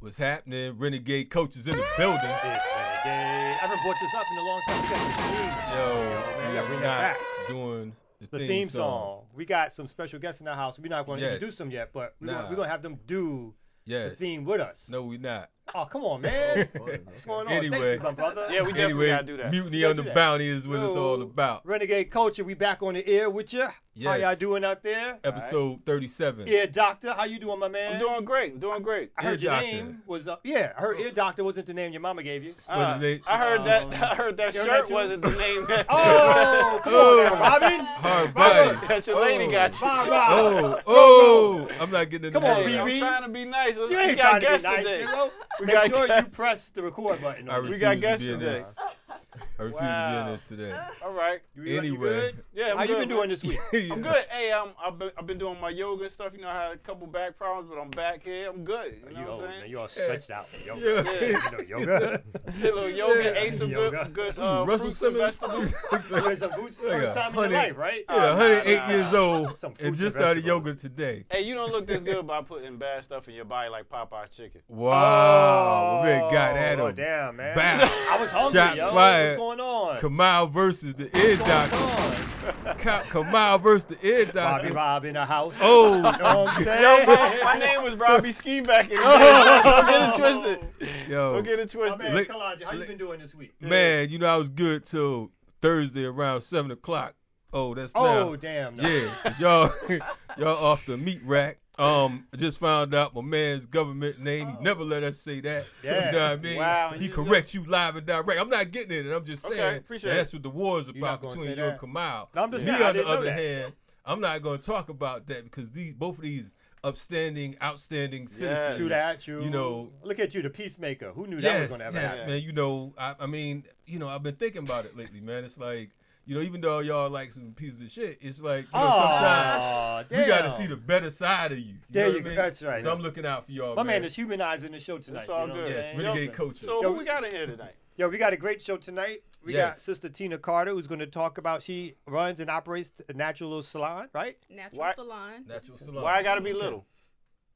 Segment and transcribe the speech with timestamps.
[0.00, 0.78] What's happening?
[0.78, 2.20] Renegade Culture in the building.
[2.22, 2.64] It's Renegade.
[3.04, 4.82] I haven't brought this up in a long time.
[4.82, 5.74] We got theme song.
[5.74, 7.48] Yo, we are bring not that back.
[7.48, 9.24] doing the, The theme song.
[9.34, 10.78] We got some special guests in the house.
[10.78, 11.34] We're not going to Yes.
[11.34, 12.42] introduce them yet, but we're Nah.
[12.44, 13.54] going to have them do
[13.88, 14.10] Yes.
[14.10, 14.88] the theme with us.
[14.90, 15.50] No, we're not.
[15.74, 16.66] Oh, come on, man.
[17.04, 17.46] What's going on?
[17.48, 17.94] Thank Anyway.
[17.96, 18.46] you, my brother.
[18.50, 19.50] Yeah, we definitely Anyway, gotta do that.
[19.50, 20.14] mutiny on the that.
[20.14, 21.66] bounty is what it's all about.
[21.66, 23.66] Renegade Culture, we back on the air with you.
[23.94, 24.08] Yes.
[24.22, 25.18] How y'all doing out there?
[25.24, 26.46] Episode 37.
[26.46, 27.94] Ear Doctor, how you doing, my man?
[27.94, 28.52] I'm doing great.
[28.52, 29.10] I'm doing great.
[29.18, 29.66] I heard Ear your Doctor.
[29.66, 32.54] name was, uh, yeah, I heard Ear Doctor wasn't the name your mama gave you.
[32.68, 33.22] Uh, is it?
[33.26, 33.82] I heard that.
[33.82, 35.66] Um, I heard that you shirt that wasn't the name.
[35.66, 37.26] That, Oh, come Oh.
[37.32, 37.80] on now, Robin.
[37.86, 38.86] Hard body.
[38.86, 39.50] that your lady Oh.
[39.50, 39.80] got you.
[39.80, 40.32] Bob, Rob.
[40.32, 41.68] Oh, oh!
[41.80, 42.62] I'm not getting the Come on.
[42.62, 42.78] Riri.
[42.94, 43.76] I'm trying to be nice.
[43.78, 45.04] You we ain't got trying to be guests nice, today.
[45.04, 45.30] nigga.
[45.60, 46.26] We Make got sure guests.
[46.26, 47.48] you press the record button.
[47.48, 47.70] I On this.
[47.72, 48.52] refuse got to guests be in today.
[48.58, 48.78] this.
[49.58, 50.78] I refuse to be in this today.
[51.04, 51.40] All right.
[51.56, 51.98] You, you Anyway.
[51.98, 52.44] good?
[52.54, 53.28] Yeah, I'm How you good, been doing man.
[53.30, 53.58] this week?
[53.92, 54.24] I'm good.
[54.30, 56.32] Hey, um, I've been, I've been doing my yoga and stuff.
[56.34, 58.48] You know, I had a couple back problems, but I'm back here.
[58.48, 59.02] I'm good.
[59.08, 59.52] You know You what I'm man.
[59.60, 59.70] saying?
[59.72, 60.48] You all stretched out.
[60.64, 60.80] Yoga.
[60.80, 61.26] Yeah.
[61.26, 62.22] You know, yoga.
[62.62, 63.30] Did a little yoga, Yeah.
[63.40, 64.04] ate some Yoga.
[64.04, 65.72] good, good uh, Russell fruits and vegetables.
[66.10, 68.04] You had some boots Look first at time in your life, right?
[68.08, 68.88] Yeah, nah, 108 nah.
[68.90, 71.24] years old Some and fruits just started yoga today.
[71.30, 74.36] hey, you don't look this good by putting bad stuff in your body like Popeye's
[74.36, 74.60] chicken.
[74.68, 76.94] Wow, we got at Oh, him.
[76.94, 77.56] damn, man.
[77.56, 78.06] Bow.
[78.10, 78.92] I was hungry, Shots yo.
[78.92, 79.38] fired.
[79.48, 80.00] What's going on?
[80.00, 82.74] Kamal versus the ear What's doctor.
[82.78, 84.72] Ka- Kamal versus the ear Bobby doctor.
[84.74, 85.54] Rob in the house.
[85.60, 87.06] Oh, You know what I'm Yo, saying?
[87.06, 89.18] my, my name was Robbie Ski back in the oh.
[89.18, 89.62] day.
[89.64, 91.08] Don't get it twisted.
[91.08, 91.98] yo, Don't get it My twisted.
[91.98, 93.54] man, Lick- Kalonji, how you been doing this week?
[93.60, 95.30] man, you know I was good till
[95.62, 97.14] Thursday around seven o'clock.
[97.52, 98.36] Oh, that's Oh, now.
[98.36, 98.76] damn.
[98.76, 98.86] No.
[98.86, 99.70] Yeah, 'cause y'all,
[100.38, 101.58] y'all off the meat rack.
[101.78, 104.48] Um, I just found out my man's government name.
[104.48, 105.64] He never let us say that.
[105.84, 106.06] Yeah.
[106.06, 106.58] You know what I mean?
[106.58, 108.40] Wow, He corrects you live and direct.
[108.40, 109.10] I'm not getting it.
[109.10, 111.78] I'm just Okay, saying that that's what the war is about between you and?
[111.80, 112.30] Kamal.
[112.34, 113.72] No, I'm just Me, saying, on the other hand,
[114.04, 118.76] I'm not going to talk about that because these both of these upstanding, outstanding citizens.
[118.76, 119.42] True that, true.
[119.42, 121.12] You know, look at you, the peacemaker.
[121.12, 122.28] Who knew that was going to ever yes, happen?
[122.34, 122.42] man.
[122.42, 125.44] You know, I, I mean, you know, I've been thinking about it lately, man.
[125.44, 125.90] It's like,
[126.28, 129.62] you know, even though y'all like some pieces of shit, it's like, you know, sometimes
[129.62, 131.64] Aw, you got to see the better side of you.
[131.72, 132.28] you There know you what I go.
[132.28, 132.36] mean?
[132.36, 132.82] That's right.
[132.82, 133.94] So I'm looking out for y'all, My man.
[134.02, 135.20] man is humanizing the show tonight.
[135.22, 135.70] It's all you know what good.
[135.70, 135.98] I'm yes, saying?
[135.98, 136.50] renegade Yo.
[136.52, 137.74] So Yo, who we got in here tonight?
[137.96, 139.22] Yo, we got a great show tonight.
[139.42, 141.62] We got Sister Tina Carter, who's going to talk about.
[141.62, 144.36] She runs and operates a natural little salon, right?
[144.50, 145.44] Natural Why- salon.
[145.48, 146.02] Natural salon.
[146.04, 146.84] Why I gotta be little?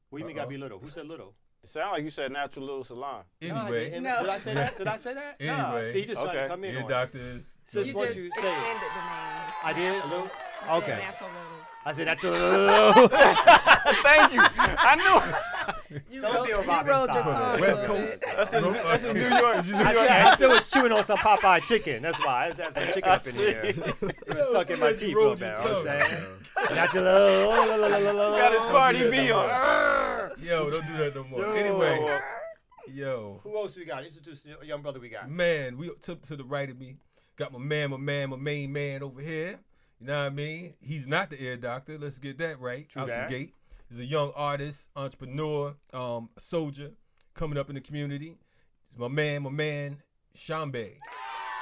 [0.09, 0.79] What do you mean, got to be little?
[0.79, 1.35] Who said little?
[1.63, 3.23] It sound like you said natural little salon.
[3.41, 4.03] Anyway, didn't.
[4.03, 4.19] No.
[4.19, 4.77] Did I say that?
[4.77, 5.37] Did I say that?
[5.41, 5.75] Nah.
[5.75, 5.93] Anyway.
[5.93, 6.47] See, he just trying to Okay.
[6.49, 6.89] come in ear on it.
[6.89, 7.59] doctors.
[7.65, 8.41] Sis, You what just you say?
[8.41, 8.47] the
[9.63, 10.23] I did, a little?
[10.23, 10.97] You said Okay.
[10.99, 11.59] Natural littles.
[11.85, 12.31] I said that's a
[14.03, 14.41] Thank you.
[14.41, 16.01] I knew.
[16.09, 17.33] You Don't rolled, be a you Robin rolled your Side.
[17.35, 17.59] tongue.
[17.61, 18.21] West Coast.
[18.21, 18.29] bit.
[18.37, 18.73] That's in, Nope.
[18.83, 19.65] that's in New York.
[19.65, 22.01] New I, York said, I still was chewing on some Popeye chicken.
[22.01, 22.45] That's why.
[22.45, 23.61] I just had some chicken up in I here.
[23.63, 25.47] It was stuck in my teeth a little rolled bit.
[25.49, 26.75] your You know what I'm saying?
[26.75, 27.49] Natural.
[28.31, 28.61] Got his.
[28.65, 29.49] Cardi B on.
[30.39, 30.43] Arr.
[30.45, 31.39] Yo, don't do that no more.
[31.41, 31.51] Yo.
[31.53, 32.19] Anyway,
[32.87, 34.05] yo, Who else we got?
[34.05, 35.29] Introduce the young brother we got.
[35.29, 36.97] man, we took to the right of me.
[37.35, 39.59] Got my man, my man, my main man over here.
[39.99, 40.73] You know what I mean?
[40.81, 41.97] He's not the air doctor.
[41.97, 43.29] Let's get that right True out that.
[43.29, 43.53] the gate.
[43.89, 46.91] He's a young artist, entrepreneur, um, soldier
[47.33, 48.35] coming up in the community.
[48.89, 49.97] He's my man, my man,
[50.37, 50.93] Shambe.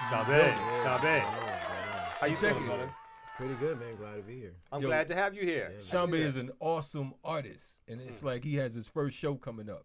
[0.10, 0.54] Shabe.
[0.84, 1.20] Shabe.
[2.20, 2.66] How you Check feeling, it.
[2.68, 2.94] brother?
[3.42, 3.96] Pretty good, man.
[3.96, 4.54] Glad to be here.
[4.72, 4.88] I'm Yo.
[4.88, 5.72] glad to have you here.
[5.74, 9.68] Yeah, Shambe is an awesome artist, and it's like he has his first show coming
[9.68, 9.84] up.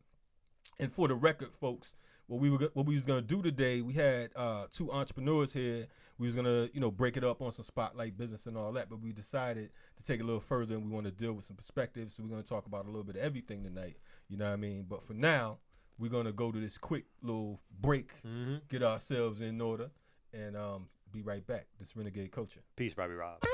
[0.78, 1.94] And for the record, folks,
[2.26, 5.86] what we were what we was gonna do today, we had uh, two entrepreneurs here.
[6.18, 8.90] We was gonna you know break it up on some spotlight business and all that,
[8.90, 11.46] but we decided to take it a little further, and we want to deal with
[11.46, 12.12] some perspectives.
[12.14, 13.96] So we're gonna talk about a little bit of everything tonight.
[14.28, 14.84] You know what I mean?
[14.86, 15.60] But for now,
[15.98, 18.56] we're gonna go to this quick little break, Mm-hmm.
[18.68, 19.90] get ourselves in order,
[20.34, 21.66] and um, be right back.
[21.78, 22.60] This renegade culture.
[22.76, 23.40] Peace, Robbie Rob.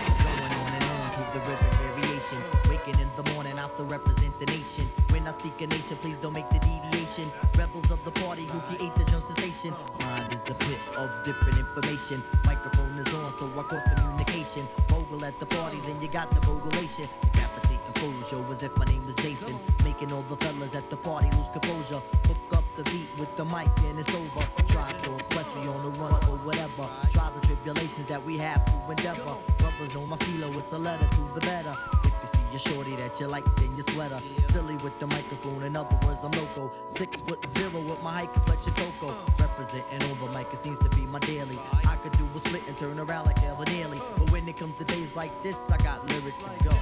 [0.00, 2.42] Going on and on to the rhythm variation.
[2.68, 4.86] Waking in the morning, I still represent the nation.
[5.10, 7.30] When I speak a nation, please don't make the deviation.
[7.56, 9.74] Rebels of the party who create the drum sensation.
[10.00, 12.22] Mind is a pit of different information.
[12.44, 14.66] Microphone is on, so I cause communication.
[14.88, 17.08] Bogle at the party, then you got the bogulation.
[17.32, 19.58] Decapitating fools, yo, as if my name was Jason.
[19.84, 22.02] Making all the fellas at the party lose composure.
[22.26, 24.46] Hook up the beat with the mic, and it's over.
[24.68, 26.88] Try to request me on the run or whatever.
[27.10, 29.36] Trials and tribulations that we have to endeavor.
[29.58, 31.74] Brothers know my CeeLo, it's a letter to the better.
[32.04, 34.18] If you see a shorty that you like, then you sweater.
[34.38, 36.70] Silly with the microphone, in other words, I'm loco.
[36.86, 39.14] Six foot zero with my high complexion cocoa.
[39.38, 41.58] Representing over mic, it seems to be my daily.
[41.86, 44.00] I could do a split and turn around like Evan Nearly.
[44.18, 46.76] But when it comes to days like this, I got lyrics to go.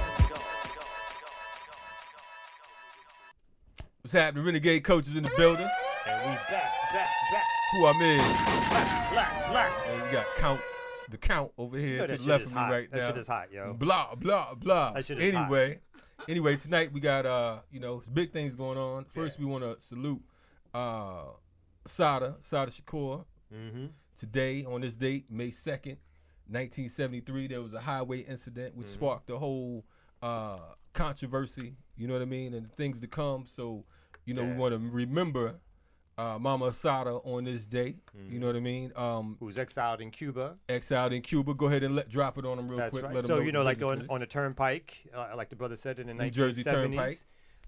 [4.01, 4.45] What's happening?
[4.45, 5.67] Renegade Culture in the building.
[6.07, 7.43] And we back, back, back.
[7.73, 8.19] Who I'm in.
[8.69, 9.71] Black, black, black.
[9.87, 10.61] And we got count
[11.09, 12.71] the count over here know to that the left of me hot.
[12.71, 13.07] right That now.
[13.07, 13.73] shit is hot, yo.
[13.73, 14.91] Blah blah blah.
[14.91, 15.43] That shit is hot.
[15.43, 15.79] anyway,
[16.29, 19.05] anyway, tonight we got uh, you know, big things going on.
[19.05, 19.45] First, Yeah.
[19.45, 20.21] we want to salute
[20.73, 21.23] uh,
[21.87, 23.25] Sada Sada Shakur.
[23.53, 23.85] Mm-hmm.
[24.17, 25.97] Today, on this date, May second,
[26.47, 29.85] nineteen seventy three, there was a highway incident which sparked the whole
[30.21, 30.59] uh,
[30.93, 31.75] controversy.
[31.97, 33.45] You know what I mean, and things to come.
[33.47, 33.85] So,
[34.25, 34.53] you know, Yeah.
[34.53, 35.55] we want to remember
[36.17, 37.95] uh, Mama Sada on this day.
[38.29, 38.91] You know what I mean?
[38.95, 40.55] Um, Who's exiled in Cuba?
[40.69, 41.53] exiled in Cuba.
[41.53, 43.03] Go ahead and let drop it on them real That's quick.
[43.03, 43.13] right.
[43.13, 44.09] Let 'em So know you know, like business on, is.
[44.09, 47.17] on the turnpike, uh, like the brother said in the New Jersey 1970s, Turnpike.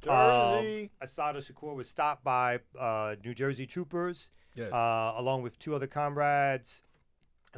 [0.02, 0.84] Jersey.
[0.84, 4.72] Um, Assata Shakur was stopped by uh, New Jersey troopers, Yes.
[4.72, 6.84] uh, along with two other comrades,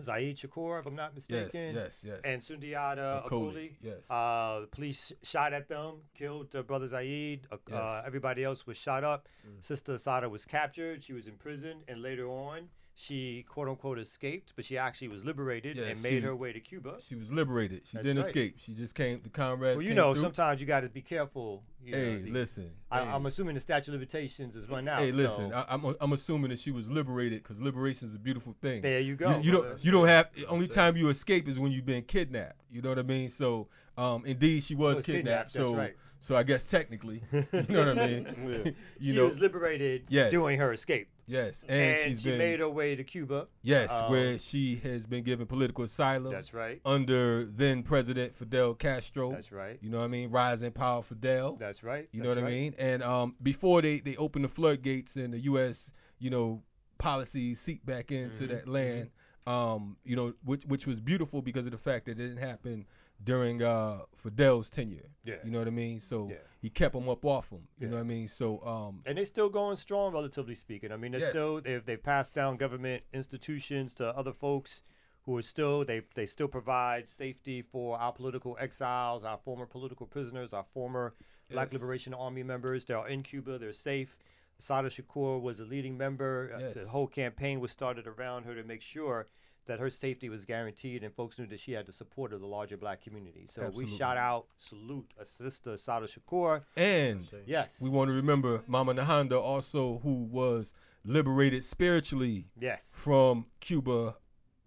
[0.04, 2.04] Zaid Shakur, if I'm not mistaken, yes, yes.
[2.06, 2.22] yes.
[2.26, 3.76] and Sundiata Acoli.
[3.82, 4.10] yes.
[4.10, 7.48] Uh, the police shot at them, killed uh, brother Zaid.
[7.52, 8.04] Uh, uh, Yes.
[8.06, 9.28] everybody else was shot up.
[9.62, 11.02] Sister Assata was captured.
[11.04, 12.70] She was imprisoned, and later on,
[13.02, 16.52] she quote unquote escaped, but she actually was liberated Yeah, and made she- her way
[16.52, 16.98] to Cuba.
[17.00, 17.84] she was liberated.
[17.88, 18.26] She That's didn't right.
[18.26, 18.56] escape.
[18.58, 19.22] She just came.
[19.24, 19.78] The comrades.
[19.78, 20.24] Well, you came know, through.
[20.24, 21.64] sometimes you got to be careful.
[21.82, 22.72] You know, Hey, these- listen.
[22.92, 25.00] I, hey, I'm assuming the statute of limitations is run out.
[25.00, 25.50] hey, listen.
[25.50, 28.82] so- I, I'm I'm assuming that she was liberated because liberation is a beautiful thing.
[28.82, 29.30] there you go.
[29.38, 29.80] You, you don't brother.
[29.82, 30.76] you don't have the Well only said.
[30.76, 32.60] time you escape is when you've been kidnapped.
[32.70, 33.30] You know what I mean?
[33.30, 35.26] So um, indeed she was, Was kidnapped.
[35.26, 35.96] kidnapped, that's So right.
[36.20, 38.26] so I guess technically, you know what I mean?
[38.66, 38.72] Yeah.
[39.00, 40.32] you she know, was liberated Yes.
[40.32, 43.48] during her escape, yes, and, and, she's she been made her way to Cuba.
[43.62, 46.34] yes, um, where she has been given political asylum.
[46.34, 46.82] That's right.
[46.86, 49.32] under then President Fidel Castro.
[49.32, 49.78] That's right.
[49.82, 50.32] You know what I mean?
[50.32, 51.56] Rising power Fidel.
[51.56, 52.10] That's right.
[52.12, 52.76] You know that's what I mean?
[52.78, 55.94] And um, before they they opened the floodgates and the U.S.
[56.18, 56.64] you know
[56.98, 59.10] policies seep back into Mm-hmm, that land,
[59.48, 62.86] um, you know, which which was beautiful because of the fact that it didn't happen
[63.24, 65.10] during uh, Fidel's tenure.
[65.24, 65.36] Yeah.
[65.44, 66.00] You know what I mean?
[66.00, 66.38] So Yeah.
[66.62, 67.68] he kept them up off him.
[67.78, 67.90] You Yeah.
[67.92, 68.28] know what I mean?
[68.28, 70.92] So um, And they're still going strong, relatively speaking.
[70.92, 71.30] I mean, they're Yes.
[71.32, 74.84] still they've they've passed down government institutions to other folks
[75.24, 80.08] who are still they they still provide safety for our political exiles, our former political
[80.08, 81.14] prisoners, our former
[81.52, 82.86] Black Liberation Army members.
[82.86, 83.58] They're in Cuba.
[83.60, 84.18] They're safe.
[84.60, 86.52] Sada Shakur was a leading member.
[86.54, 86.74] Uh, Yes.
[86.84, 89.28] The whole campaign was started around her to make sure
[89.70, 92.48] that her safety was guaranteed, and folks knew that she had the support of the
[92.48, 93.46] larger Black community.
[93.48, 93.92] So Absolutely.
[93.94, 96.64] we shout out, salute, uh, Sister Sada Shakur.
[96.76, 97.80] and Yes.
[97.80, 100.74] we want to remember Mama Nehanda also, who was
[101.06, 102.92] liberated spiritually yes.
[102.96, 104.16] from Cuba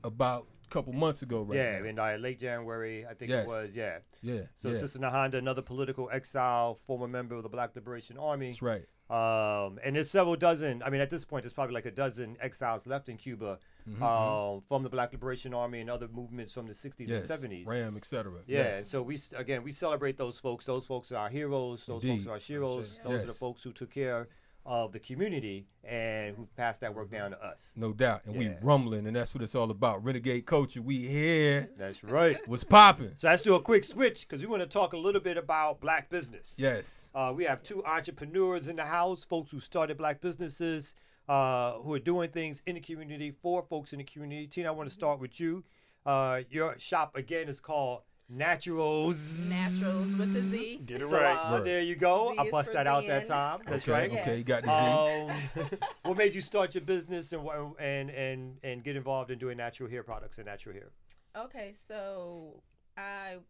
[0.05, 1.57] about a couple months ago, right?
[1.57, 1.89] yeah, now.
[1.89, 3.45] in uh, late January, I think Yes.
[3.45, 3.77] it was.
[3.77, 3.99] Yeah.
[4.23, 4.43] yeah.
[4.55, 4.79] So yeah.
[4.79, 8.51] Sister Nehanda, another political exile, former member of the Black Liberation Army.
[8.51, 8.85] That's right.
[9.11, 10.83] Um, and there's several dozen.
[10.83, 13.59] I mean, at this point, there's probably like a dozen exiles left in Cuba
[13.89, 17.29] Mm-hmm, um, from the Black Liberation Army and other movements from the 60s Yes.
[17.29, 17.67] and 70s.
[17.67, 18.33] Ram, etc.
[18.47, 18.77] Yeah, Yes.
[18.79, 20.65] and so we again we celebrate those folks.
[20.65, 21.85] Those folks are our heroes.
[21.87, 22.17] Those Indeed.
[22.19, 23.01] folks are our heroes.
[23.05, 24.29] Those are the folks who took care
[24.65, 27.73] of the community and who passed that work down to us.
[27.75, 28.25] No doubt.
[28.27, 28.51] And Yeah.
[28.51, 30.05] we rumbling, and that's what it's all about.
[30.05, 30.81] Renegade culture.
[30.81, 31.69] We here.
[31.77, 32.39] That's right.
[32.47, 33.11] What's popping?
[33.17, 35.81] So let's do a quick switch because we want to talk a little bit about
[35.81, 36.55] black business.
[36.57, 37.11] Yes.
[37.13, 40.95] Uh, we have two entrepreneurs in the house, folks who started black businesses,
[41.29, 44.47] uh, who are doing things in the community for folks in the community.
[44.47, 45.65] Tina, I want to start with you.
[46.05, 49.49] Uh, your shop again is called Naturalz.
[49.51, 50.81] Naturalz with the Z.
[50.85, 51.35] Get it So, right.
[51.37, 51.67] uh, Word.
[51.67, 52.33] there you go.
[52.33, 53.61] Z I bust that out that time.
[53.67, 53.93] That's okay.
[54.09, 54.13] right.
[54.21, 54.39] Okay.
[54.39, 55.65] You got the Z.
[55.65, 57.47] Um, what made you start your business and
[57.79, 60.91] and and and get involved in doing natural hair products and natural hair?
[61.37, 62.63] Okay, so
[62.97, 63.43] I've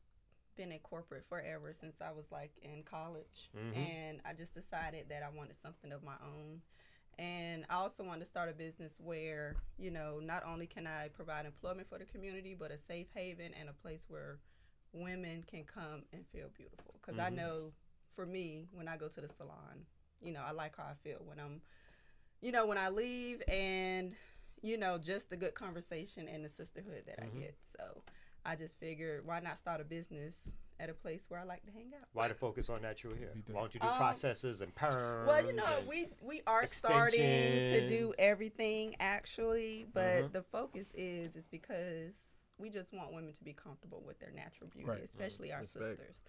[0.57, 3.77] been in corporate forever since I was like in college, Mhm.
[3.77, 6.61] and I just decided that I wanted something of my own.
[7.19, 11.09] And I also wanted to start a business where, you know, not only can I
[11.09, 14.39] provide employment for the community, but a safe haven and a place where
[14.93, 16.95] women can come and feel beautiful.
[17.01, 17.37] Because I Mhm.
[17.37, 17.73] know
[18.15, 19.87] for me, when I go to the salon,
[20.21, 21.61] you know, I like how I feel when I'm,
[22.41, 24.15] you know, when I leave and,
[24.63, 27.37] you know, just the good conversation and the sisterhood that Mhm.
[27.37, 27.57] I get.
[27.77, 28.03] So
[28.45, 30.51] I just figured, why not start a business
[30.81, 32.07] at a place where I like to hang out?
[32.13, 33.31] Why to focus on natural hair?
[33.35, 35.27] You think- Why don't you do Um, processes and perms?
[35.27, 40.33] Well, you know, we we are starting to do everything actually, but Mhm.
[40.33, 42.15] the focus is is because
[42.59, 45.03] we just want women to be comfortable with their natural beauty, Right.
[45.03, 45.99] especially our Respect.
[45.99, 46.23] sisters.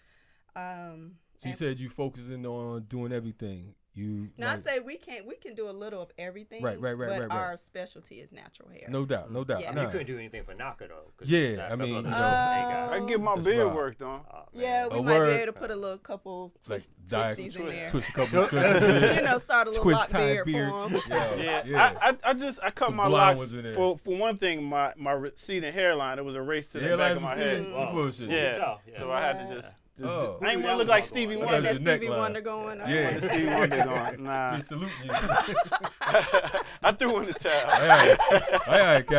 [0.55, 3.75] Um, She said you focusing on doing everything.
[3.95, 6.79] You now like- I say we can't we can do a little of everything, Right,
[6.81, 7.37] right, right, but right, right.
[7.37, 8.87] our specialty is natural hair.
[8.89, 9.61] no doubt, no doubt.
[9.61, 9.69] Yeah.
[9.69, 11.11] I mean, you couldn't do anything for Naka though.
[11.15, 12.09] 'cause Yeah, I mean, you know.
[12.09, 13.75] got- I get my That's beard right.
[13.75, 14.21] worked on.
[14.33, 15.27] Oh, Yeah, we A might word.
[15.29, 17.89] be able to put a little couple Like twist, di- twisties in there.
[17.89, 19.15] twist a couple twists.
[19.17, 20.69] you know, start a little twist lock tie beard, beard.
[20.71, 21.01] for 'em.
[21.09, 21.97] Yeah, Yeah, yeah.
[22.01, 23.75] I, I, I just I cut Some my locks ones in there.
[23.75, 24.63] for for one thing.
[24.63, 27.63] My my receding hairline it was erased to the back of my head.
[27.71, 28.27] Bullshit.
[28.29, 28.99] You Yeah, can tell, yeah.
[28.99, 29.73] so I had to just.
[29.97, 30.39] Just Oh.
[30.41, 31.79] I ain't Who want to look like Stevie all I Yeah, thought Wonder.
[31.79, 32.09] that Stevie.
[32.09, 32.89] Wonder going on.
[32.89, 33.19] Yeah.
[33.19, 34.23] Stevie Wonder going?
[34.23, 35.11] Nah, We salute you.
[36.83, 37.71] I threw in the towel.
[37.71, 39.07] All right, all right,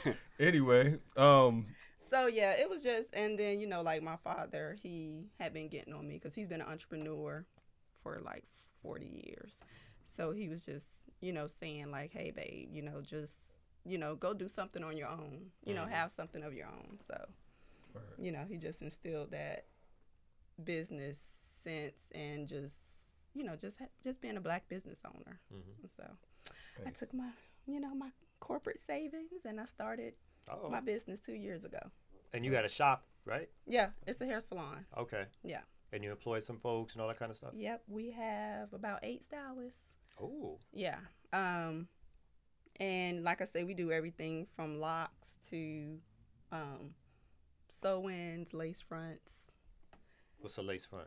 [0.00, 0.16] Captain.
[0.40, 1.66] anyway, um,
[2.10, 5.68] so yeah, it was just, and then you know, like my father, he had been
[5.68, 7.44] getting on me because he's been an entrepreneur
[8.02, 8.44] for like
[8.82, 9.54] forty years.
[10.04, 10.86] So he was just,
[11.20, 13.34] you know, saying like, "Hey, babe, you know, just,
[13.84, 15.46] you know, go do something on your own.
[15.64, 17.26] You know, have something of your own." So,
[18.18, 19.64] you know, he just instilled that
[20.62, 21.18] business
[21.62, 22.74] sense and just,
[23.34, 25.40] you know, just just being a black business owner.
[25.96, 26.04] So,
[26.86, 27.30] I took my,
[27.66, 28.10] you know, my
[28.40, 30.14] corporate savings and I started
[30.48, 31.78] Oh, my business two years ago.
[32.32, 33.48] and you got a shop, right?
[33.66, 34.86] Yeah, it's a hair salon.
[34.96, 35.24] Okay.
[35.42, 35.62] Yeah.
[35.92, 37.50] And you employed some folks and all that kind of stuff.
[37.54, 39.80] Yep, we have about eight stylists.
[40.22, 40.98] Oh, Yeah.
[41.32, 41.88] Um,
[42.78, 45.98] and like I said, we do everything from locks to
[46.52, 46.90] um,
[47.80, 49.52] sew-ins, lace fronts.
[50.40, 51.06] what's a lace front?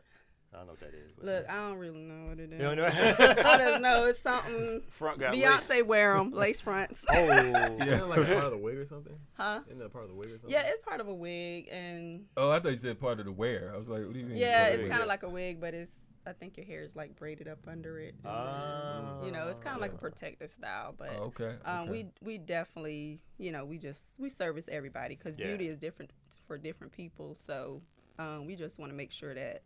[0.52, 1.12] I don't know what that is.
[1.14, 1.52] What's Look, that?
[1.54, 2.58] I don't really know what it is.
[2.58, 2.86] You don't know?
[3.46, 4.82] I just know it's something.
[4.90, 5.44] Front got lace.
[5.44, 7.04] Beyonce wear them, lace fronts.
[7.08, 9.14] oh, Isn't that like a part of the wig or something?
[9.36, 9.60] Huh?
[9.68, 10.50] Isn't that part of the wig or something?
[10.50, 13.32] Yeah, it's part of a wig, and Oh, I thought you said part of the
[13.32, 13.70] wear.
[13.72, 14.38] I was like, what do you mean?
[14.38, 15.92] yeah, it's kind of like a wig, but it's.
[16.26, 18.14] I think your hair is like braided up under it.
[18.24, 19.24] and then, Ah.
[19.24, 21.56] you know, it's kind of like a protective style, but Oh, okay.
[21.64, 21.90] um, okay.
[22.22, 25.46] we we definitely you know we just we service everybody because Yeah.
[25.46, 26.12] beauty is different
[26.46, 27.80] for different people so
[28.18, 29.62] um, we just want to make sure that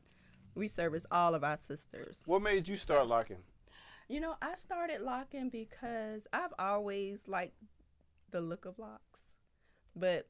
[0.54, 3.38] we service all of our sisters What made you start locking?
[4.06, 7.56] you know i started locking because i've always liked
[8.30, 9.20] the look of locks
[9.96, 10.28] but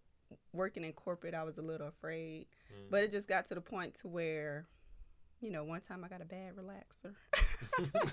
[0.52, 2.47] working in corporate i was a little afraid
[2.88, 4.66] but it just got to the point to where
[5.44, 7.14] you know one time i got a bad relaxer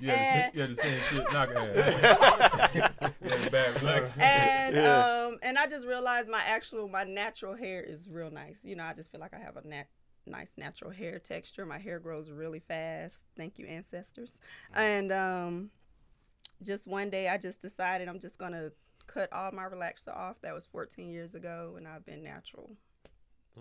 [0.00, 1.74] You had, and- the, you had the same shit knock had.
[3.20, 4.16] you had the bad relax.
[4.20, 5.24] and Yeah.
[5.26, 8.60] um and I just realized my actual my natural hair is real nice.
[8.62, 9.88] You know, I just feel like I have a nat-
[10.24, 11.66] nice natural hair texture.
[11.66, 13.16] My hair grows really fast.
[13.36, 14.38] Thank you ancestors.
[14.72, 15.70] And um
[16.62, 18.70] just one day I just decided I'm just going to
[19.08, 20.36] cut all my relaxer off.
[20.42, 22.70] That was 14 years ago and I've been natural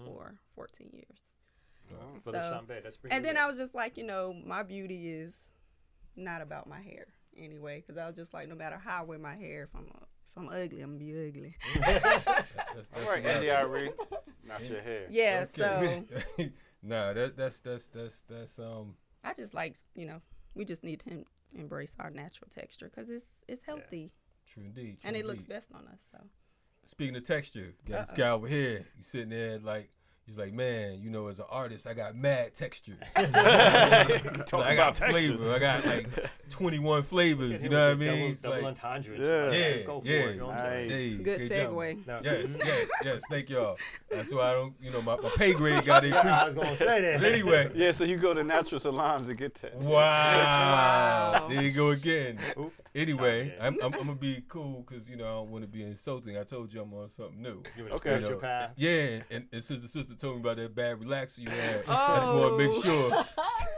[0.06, 1.32] for 14 years.
[1.90, 2.32] Brother So-
[2.74, 3.42] Chambé, that's And then good.
[3.42, 5.34] I was just like, you know, my beauty is
[6.16, 9.20] not about my hair anyway, because I was just like, no matter how I wear
[9.20, 11.56] my hair, if I'm if I'm ugly, I'm gonna be ugly.
[11.80, 12.34] That's, All
[12.76, 13.92] that's right, the India Arie,
[14.48, 15.08] not your hair.
[15.10, 15.64] yeah, so
[16.40, 16.52] Okay.
[16.84, 18.96] nah, that that's that's that's that's um.
[19.24, 20.22] I just like, you know,
[20.54, 21.26] we just need to em-
[21.56, 24.12] embrace our natural texture because it's it's healthy
[24.46, 25.00] True indeed.
[25.02, 26.00] True and it looks best on us.
[26.12, 26.20] So
[26.86, 28.86] Speaking of texture, got this guy over here.
[28.98, 29.90] You sitting there like
[30.28, 32.98] he's like, man, you know, as an artist, I got mad textures.
[33.16, 35.32] Talking I got about textures.
[35.36, 35.54] flavor.
[35.54, 36.08] I got like
[36.50, 37.64] 21 flavors.
[37.64, 38.10] You know what I mean?
[38.10, 39.18] double, It's double like- entendre.
[39.18, 39.52] Yeah.
[39.52, 39.78] shit.
[39.80, 40.14] Yeah, Go for yeah.
[40.20, 40.34] it.
[40.34, 40.88] You know what I'm saying?
[40.90, 40.98] Nice.
[41.18, 41.50] Hey, good job.
[41.74, 42.08] segue.
[42.08, 43.22] Now- Yes, yes, yes.
[43.30, 43.78] Thank y'all.
[44.12, 46.26] That's why I don't, you know, my, my pay grade got increased.
[46.28, 47.22] I was gonna say that.
[47.22, 49.76] But anyway, Yeah, so you go to natural salons to get that.
[49.76, 51.48] wow.
[51.50, 52.40] There you go again.
[52.60, 52.74] Oop.
[52.98, 55.84] Anyway, I'm, I'm, I'm gonna be cool because you know I don't want to be
[55.84, 56.36] insulting.
[56.36, 57.62] I told you I'm on something new.
[57.78, 58.10] You in Okay.
[58.16, 58.72] You spiritual know, path.
[58.76, 61.84] yeah, and, and sister sister told me about that bad relaxer you had.
[61.88, 63.26] I just want to make Oh.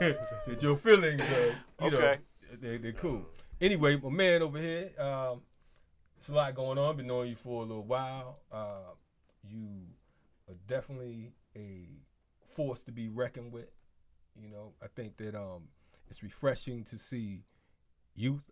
[0.00, 2.16] sure that your feelings are, you know,
[2.60, 3.26] they, they're cool.
[3.60, 5.42] Anyway, my man over here, um,
[6.18, 6.96] it's a lot going on.
[6.96, 8.38] Been knowing you for a little while.
[8.50, 8.94] Uh,
[9.46, 9.66] you
[10.48, 11.88] are definitely a
[12.56, 13.68] force to be reckoned with.
[14.34, 15.64] You know, I think that um,
[16.08, 17.42] it's refreshing to see
[18.14, 18.50] youth.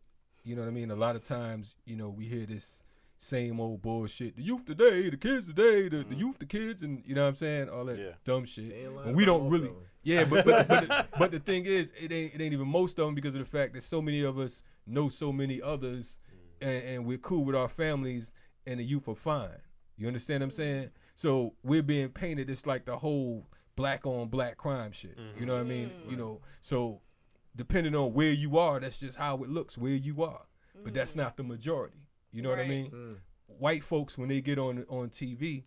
[0.48, 0.90] You know what I mean?
[0.90, 2.82] A lot of times, you know, we hear this
[3.18, 4.36] same old bullshit.
[4.36, 6.14] The youth today, the kids today, the, the mm-hmm.
[6.14, 7.68] youth, the kids, and you know what I'm saying?
[7.68, 8.12] All that Yeah.
[8.24, 8.70] dumb shit.
[8.70, 9.68] They ain't lying And we don't really.
[9.68, 9.82] of 'em.
[10.04, 12.98] Yeah, but but but the, but the thing is, it ain't it ain't even most
[12.98, 16.18] of them because of the fact that so many of us know so many others,
[16.32, 16.66] mm.
[16.66, 18.32] and, and we're cool with our families,
[18.66, 19.60] and the youth are fine.
[19.98, 20.84] You understand what I'm saying?
[20.84, 21.16] Mm-hmm.
[21.16, 25.18] So we're being painted it's like the whole black on black crime shit.
[25.38, 25.90] You know what I mean?
[25.90, 26.10] Mm.
[26.10, 27.02] You know, so
[27.58, 30.46] depending on where you are, that's just how it looks where you are.
[30.84, 32.06] But that's not the majority.
[32.30, 32.90] You know what I mean?
[32.92, 33.16] Mm.
[33.58, 35.64] White folks when they get on on TV,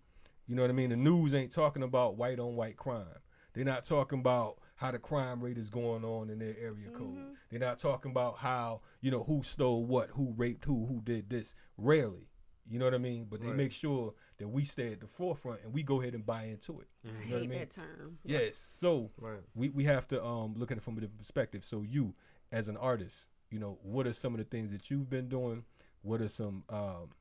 [0.48, 0.91] you know what I mean?
[0.91, 3.05] The news ain't talking about white on white crime.
[3.53, 7.17] They're not talking about how the crime rate is going on in their area code.
[7.50, 11.29] They're not talking about how, you know, who stole what, who raped who, who did
[11.29, 11.53] this.
[11.77, 12.29] Rarely.
[12.69, 13.27] You know what I mean?
[13.29, 16.25] But they make sure that we stay at the forefront and we go ahead and
[16.25, 16.88] buy into it.
[17.05, 17.60] I You know hate what I mean?
[17.60, 18.17] that term.
[18.25, 18.57] Yes.
[18.57, 19.39] So Right.
[19.55, 21.63] we, we have to um look at it from a different perspective.
[21.63, 22.13] So you,
[22.51, 25.63] as an artist, you know, what are some of the things that you've been doing?
[26.01, 27.12] What are some um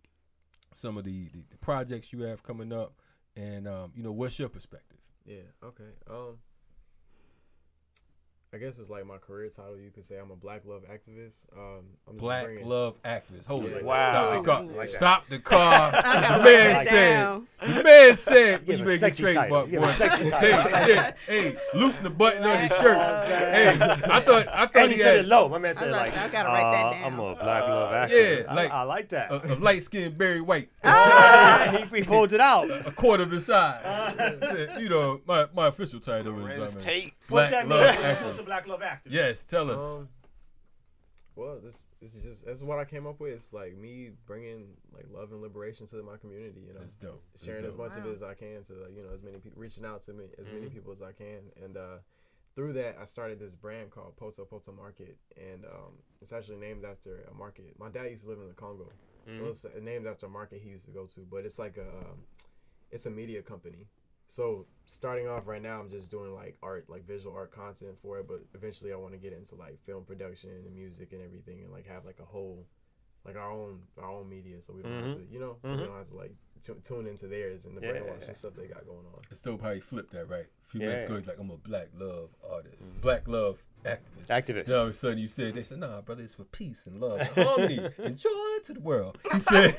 [0.74, 2.94] some of the, the, the projects you have coming up?
[3.36, 4.98] And um, you know, what's your perspective?
[5.24, 5.42] Yeah.
[5.62, 5.90] Okay.
[6.08, 6.38] Um.
[8.52, 9.76] I guess it's like my career title.
[9.78, 11.46] You could say I'm a Black Love activist.
[11.56, 13.46] Um, I'm just Black bringing, love activist.
[13.46, 13.82] Hold Yeah.
[13.82, 14.12] Wow.
[14.12, 14.62] Stop the car.
[14.76, 14.88] Like.
[14.88, 15.90] Stop the car.
[15.94, 17.10] I gotta the man that said.
[17.22, 17.46] down.
[17.64, 18.66] The man said.
[18.66, 19.66] Give You make it sexy straight, title.
[19.68, 19.86] but boy.
[19.86, 22.96] Hey, hey, hey, loosen the button on his shirt.
[23.30, 25.48] Hey, I thought I thought And he he said had it low.
[25.48, 27.04] My man said was about like, to I gotta write that down.
[27.12, 28.48] I'm a black love yeah, activist.
[28.48, 29.30] I- like- I, like that.
[29.30, 30.70] a, a light skinned Barry White.
[31.70, 32.68] He, he pulled it out.
[32.70, 34.72] a quarter of his size.
[34.80, 37.12] you know, my, my official title is Red I mean, Tate.
[37.30, 38.04] What's Black that Love mean?
[38.04, 38.24] Activist.
[38.26, 39.10] What's a black love activist?
[39.12, 39.82] Yes, tell us.
[39.82, 40.08] Um,
[41.36, 43.32] well, this this is just that's what I came up with.
[43.32, 46.60] It's like me bringing like love and liberation to my community.
[46.66, 47.22] You know, That's dope.
[47.32, 47.88] That's sharing as dope.
[47.88, 50.02] much of it as I can to like, you know as many people, reaching out
[50.02, 50.74] to me as many Mm-hmm.
[50.74, 51.98] people as I can, and uh,
[52.56, 56.84] through that I started this brand called Poto Poto Market, and um, it's actually named
[56.84, 57.74] after a market.
[57.78, 58.90] My dad used to live in the Congo,
[59.28, 59.44] Mm-hmm.
[59.44, 61.20] so it's uh, named after a market he used to go to.
[61.30, 62.18] But it's like a um,
[62.90, 63.86] it's a media company.
[64.30, 68.20] So starting off right now, I'm just doing like art, like visual art content for
[68.20, 68.28] it.
[68.28, 71.72] But eventually, I want to get into like film production and music and everything, and
[71.72, 72.64] like have like a whole,
[73.24, 74.62] like our own our own media.
[74.62, 75.26] So we don't have mm-hmm.
[75.26, 75.86] to, you know, so we mm-hmm.
[75.86, 76.32] don't have to like
[76.62, 77.92] tu- tune into theirs and the Yeah.
[77.92, 79.20] brainwashing stuff they got going on.
[79.30, 80.46] It's dope how he flipped that, right?
[80.46, 81.06] A few minutes Yeah.
[81.06, 83.00] ago, he's like, I'm a black love artist, mm-hmm.
[83.00, 84.26] black love activist.
[84.28, 84.64] Activist.
[84.66, 87.00] Then all of a sudden, you said, they said, nah, brother, it's for peace and
[87.00, 88.30] love and harmony and joy
[88.64, 89.18] to the world.
[89.32, 89.74] He said,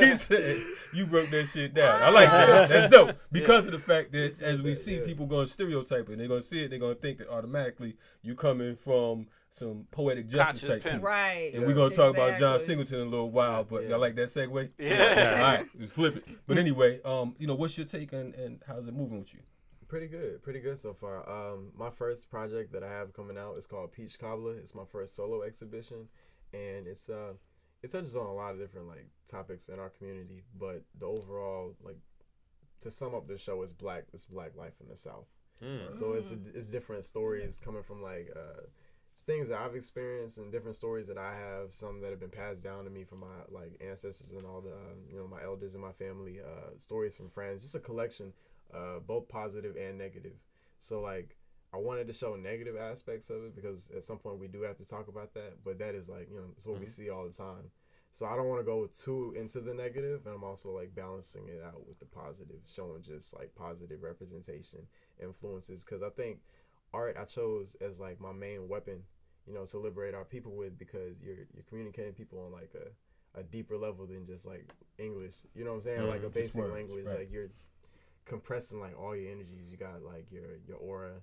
[0.00, 0.62] he said,
[0.94, 2.00] you broke that shit down.
[2.02, 2.68] I like that.
[2.68, 3.16] That's dope.
[3.32, 5.04] Because of the fact that as we see yeah.
[5.04, 7.28] people going to stereotype it, they're going to see it, they're going to think that
[7.28, 10.94] automatically you coming from some poetic justice Conscious type pimp.
[10.96, 11.02] piece.
[11.02, 11.50] Right.
[11.54, 13.88] And we're gonna talk about John Singleton in a little while, but Yeah.
[13.90, 14.70] y'all like that segue?
[14.78, 15.34] Yeah.
[15.36, 16.38] All right, let's flip it.
[16.46, 19.40] But anyway, um, you know, what's your take on and how's it moving with you?
[19.88, 21.28] Pretty good, pretty good so far.
[21.28, 24.54] Um, my first project that I have coming out is called Peach Cobbler.
[24.54, 26.08] It's my first solo exhibition,
[26.52, 27.32] and it's uh,
[27.82, 30.44] it touches on a lot of different like topics in our community.
[30.56, 31.98] But the overall like,
[32.80, 34.04] to sum up the show is black.
[34.12, 35.26] It's black life in the South.
[35.62, 35.92] Mm.
[35.92, 38.62] So it's it's different stories coming from like uh,
[39.10, 41.72] it's things that I've experienced and different stories that I have.
[41.72, 44.72] Some that have been passed down to me from my like ancestors and all the
[44.72, 46.38] um, you know my elders and my family.
[46.40, 47.62] Uh, stories from friends.
[47.62, 48.32] Just a collection,
[48.72, 50.38] uh, both positive and negative.
[50.78, 51.36] So like
[51.74, 54.76] I wanted to show negative aspects of it because at some point we do have
[54.78, 55.64] to talk about that.
[55.64, 57.70] But that is like you know it's what we see all the time.
[58.12, 61.48] So I don't want to go too into the negative, and I'm also like balancing
[61.48, 64.80] it out with the positive, showing just like positive representation,
[65.22, 65.84] influences.
[65.84, 66.38] Because I think
[66.92, 69.02] art I chose as like my main weapon,
[69.46, 73.40] you know, to liberate our people with, because you're you're communicating people on like a,
[73.40, 75.36] a deeper level than just like English.
[75.54, 76.08] You know what I'm saying?
[76.08, 77.06] like a basic words, language.
[77.06, 77.20] right.
[77.20, 77.50] Like you're
[78.24, 79.70] compressing like all your energies.
[79.70, 81.14] You got like your your aura,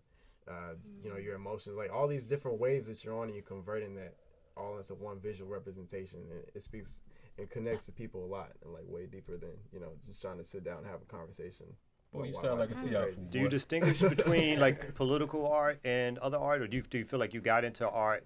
[0.47, 3.43] uh, you know, your emotions, like all these different waves that you're on, and you're
[3.43, 4.15] converting that
[4.57, 7.01] all into one visual representation and it speaks
[7.37, 10.37] and connects to people a lot and like way deeper than you know just trying
[10.37, 11.67] to sit down and have a conversation
[12.13, 13.25] Boy, you sound like a be fool.
[13.29, 17.05] Do you distinguish between like political art and other art, or do you, do you
[17.05, 18.23] feel like you got into art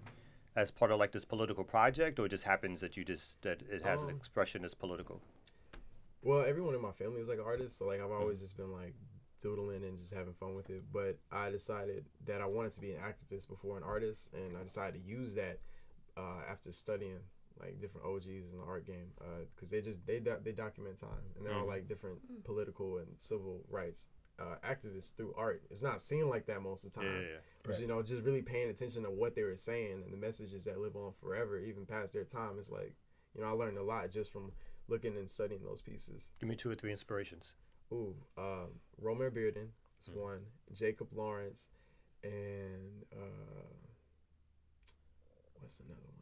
[0.56, 3.62] as part of like this political project, or it just happens that you just that
[3.70, 5.22] it has an Um, expression that's political?
[6.24, 8.94] well everyone in my family is like artists, so like i've always just been like
[9.42, 12.92] doodling and just having fun with it but i decided that i wanted to be
[12.92, 15.58] an activist before an artist and i decided to use that
[16.16, 17.18] uh, after studying
[17.62, 19.12] like different OGs in the art game
[19.56, 23.08] because they just they do- they document time and they're all like different political and
[23.18, 24.08] civil rights
[24.40, 25.62] uh, activists through art.
[25.70, 27.08] It's not seen like that most of the time.
[27.08, 27.38] Yeah, yeah, yeah.
[27.64, 30.66] But you know, just really paying attention to what they were saying and the messages
[30.66, 32.56] that live on forever, even past their time.
[32.58, 32.96] It's like
[33.36, 34.52] you know, I learned a lot just from
[34.88, 36.32] looking and studying those pieces.
[36.40, 37.54] Give me two or three inspirations.
[37.94, 38.70] Ooh, um,
[39.02, 39.68] Romare Bearden
[40.00, 40.40] is one,
[40.74, 41.68] Jacob Lawrence,
[42.24, 43.76] and uh,
[45.60, 46.21] what's another one?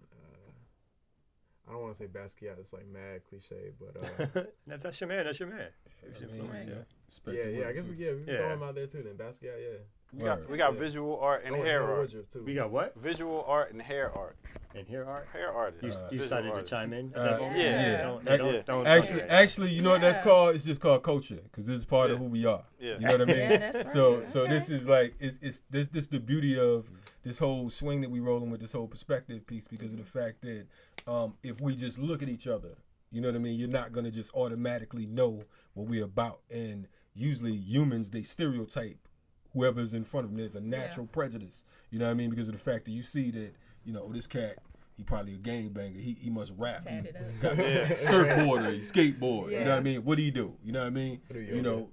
[1.69, 2.58] I don't want to say Basquiat.
[2.60, 5.25] It's like mad cliche, but uh, No, that's your man.
[5.25, 5.67] That's your man.
[6.03, 6.73] That's I your mean, influence, yeah.
[6.73, 7.34] yeah.
[7.34, 7.67] Yeah, yeah.
[7.69, 8.38] I guess we yeah we Yeah.
[8.39, 9.03] throw him out there too.
[9.03, 9.77] Then Basquiat, yeah.
[10.12, 10.79] We got, we got Yeah.
[10.79, 12.29] visual art and Oh, hair Harold art.
[12.32, 12.43] Too.
[12.43, 12.95] We got what?
[12.97, 14.38] Visual art and hair art.
[14.73, 15.27] And hair art.
[15.32, 15.84] Hair artist.
[15.84, 17.10] You, Uh, you Visual decided to chime in.
[17.12, 17.60] at Uh, that moment?
[17.60, 18.01] yeah.
[18.08, 18.38] Don't, Yeah.
[18.38, 18.62] don't, Yeah.
[18.65, 19.29] don't Actually, okay.
[19.29, 20.55] actually, you know what that's called?
[20.55, 22.65] It's just called culture because this is part of who we are.
[22.79, 22.93] Yeah.
[22.95, 23.38] You know what I mean?
[23.38, 24.27] Yeah, that's So, right.
[24.27, 26.89] so this is like it's, it's this this the beauty of
[27.23, 30.41] this whole swing that we rolling with this whole perspective piece because of the fact
[30.41, 30.65] that
[31.07, 32.77] um, if we just look at each other,
[33.12, 33.57] you know what I mean.
[33.59, 39.07] You're not gonna just automatically know what we're about, and usually humans they stereotype
[39.53, 40.38] whoever's in front of them.
[40.39, 43.01] There's a natural prejudice, you know what I mean, because of the fact that you
[43.01, 44.57] see that you know this cat.
[44.97, 45.97] He probably a game banger.
[45.97, 46.83] He, he must rap.
[46.83, 47.85] Tat He got Yeah.
[47.88, 49.51] surfboarder, he skateboard.
[49.51, 50.03] You know what I mean?
[50.03, 50.57] What do you do?
[50.62, 51.21] You know what I mean?
[51.31, 51.62] do You yoga.
[51.62, 51.89] know.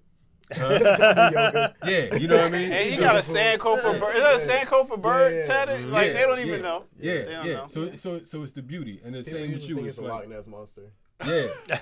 [0.55, 1.71] Huh?
[1.87, 2.73] yeah, you know what I mean?
[2.73, 4.15] And he You got a sand coat for bird.
[4.17, 5.47] Is that a sand coat for bird yeah.
[5.47, 5.87] tatted?
[5.89, 6.85] Like Yeah, they don't even yeah, know.
[7.01, 7.53] Yeah, They don't yeah.
[7.55, 7.67] know.
[7.67, 9.75] So, so, so it's the beauty, and the People same with you.
[9.77, 10.83] think It's it's a Loch like, Ness monster.
[11.27, 11.49] yeah.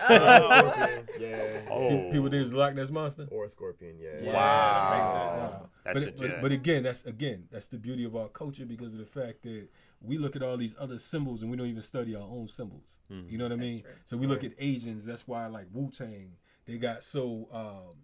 [0.61, 1.61] Scorpion, yeah.
[1.71, 2.11] Oh.
[2.11, 3.27] People think it's a Loch Ness monster.
[3.31, 4.33] Or a scorpion, yeah.
[4.33, 4.91] Wow.
[4.91, 5.53] that makes sense.
[5.53, 5.69] Wow.
[5.85, 8.93] That's That's but, but, but again, that's again that's the beauty of our culture because
[8.93, 9.69] of the fact that
[10.01, 13.01] we look at all these other symbols and we don't even study our own symbols.
[13.13, 13.29] Mm-hmm.
[13.31, 13.83] You know what I mean?
[13.83, 13.91] true.
[14.07, 15.05] So we look at Asians.
[15.05, 16.33] That's why like Wu Tang,
[16.67, 17.97] they got so um,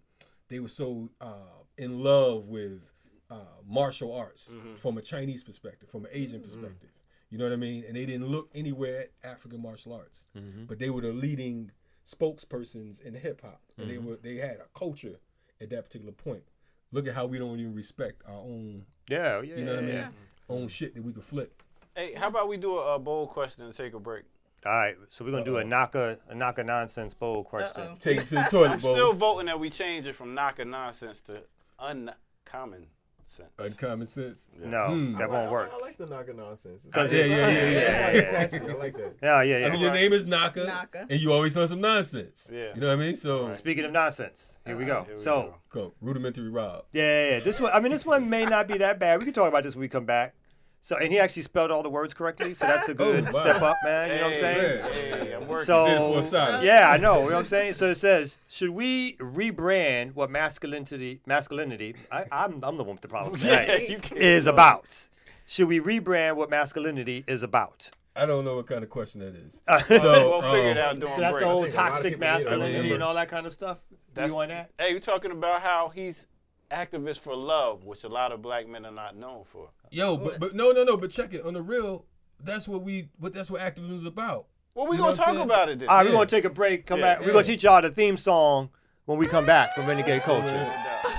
[0.51, 1.33] they were so uh,
[1.77, 2.91] in love with
[3.29, 3.35] uh,
[3.67, 6.89] martial arts from a Chinese perspective, from an Asian perspective.
[7.29, 7.85] You know what I mean?
[7.87, 10.27] And they didn't look anywhere at African martial arts,
[10.67, 11.71] but they were the leading
[12.05, 15.19] spokespersons in hip hop, and they were they had a culture
[15.61, 16.43] at that particular point.
[16.91, 19.55] Look at how we don't even respect our own, Yeah, yeah.
[19.55, 20.09] you know what I mean, yeah.
[20.49, 21.63] own shit that we could flip.
[21.95, 24.23] Hey, how about we do a, a bold question and take a break?
[24.63, 27.81] All right, so we're gonna do a Naka a Naka nonsense bold question.
[27.81, 27.95] Uh-oh.
[27.99, 28.93] Take it to the toilet, I'm bowl.
[28.93, 31.41] still voting that we change it from Naka nonsense to
[31.79, 32.85] uncommon
[33.27, 33.49] sense.
[33.57, 34.51] Uncommon sense.
[34.63, 35.15] No, Hmm.
[35.15, 35.71] that won't work.
[35.73, 36.85] I like the Naka nonsense.
[36.85, 38.37] It's 'Cause like- it- Yeah, yeah, yeah, yeah, I yeah.
[38.39, 38.61] like it.
[38.61, 39.13] I like that.
[39.23, 39.69] Yeah, yeah, I yeah.
[39.71, 41.07] mean, your name is Naka, Naka.
[41.09, 42.47] and you always on some nonsense.
[42.53, 42.75] Yeah.
[42.75, 43.15] You know what I mean?
[43.15, 45.05] So, Speaking of nonsense, here we go.
[45.05, 45.81] Here we So, go.
[45.81, 46.85] go rudimentary Rob.
[46.91, 47.71] yeah, yeah, yeah, this one.
[47.73, 49.17] I mean, this one may not be that bad.
[49.17, 50.35] We can talk about this when we come back.
[50.83, 53.41] So, and he actually spelled all the words correctly, so that's a good Oh, wow.
[53.41, 54.09] step up, man.
[54.11, 55.23] You know what I'm Hey, saying?
[55.23, 55.65] Hey, I'm working.
[55.65, 56.63] So, Did it for a silence.
[56.65, 57.21] yeah, I know.
[57.23, 57.73] You know what I'm saying?
[57.73, 63.01] So it says, should we rebrand what masculinity, masculinity, I, I'm, I'm the one with
[63.01, 65.07] the problem Yeah, tonight, you can't is about?
[65.45, 67.91] Should we rebrand what masculinity is about?
[68.15, 69.61] I don't know what kind of question that is.
[70.01, 71.43] so we'll figure it um, out during that's break.
[71.43, 73.45] the whole think a lot of toxic people need to masculinity and all that kind
[73.45, 73.79] of stuff.
[74.15, 74.71] That's- you on that?
[74.79, 76.25] Hey, we're talking about how he's
[76.71, 79.69] activist for love, which a lot of black men are not known for.
[79.89, 80.97] Yo, but but no, no, no.
[80.97, 82.05] But check it on the real.
[82.43, 83.09] That's what we.
[83.19, 84.45] What that's what activism is about.
[84.73, 85.89] Well, we're You gonna talk about it then.
[85.89, 86.85] All right, we're going to take a break.
[86.85, 87.15] Come Yeah.
[87.15, 87.25] back.
[87.25, 88.69] We're going to teach y'all the theme song
[89.05, 90.71] when we come back from Renegade Culture.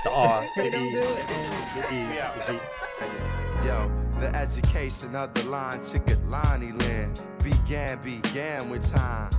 [0.04, 2.46] The R, the E, don't the E, out.
[2.46, 3.66] the G.
[3.66, 9.30] Yo, the education of the line ticket Lonnie land began, began with time.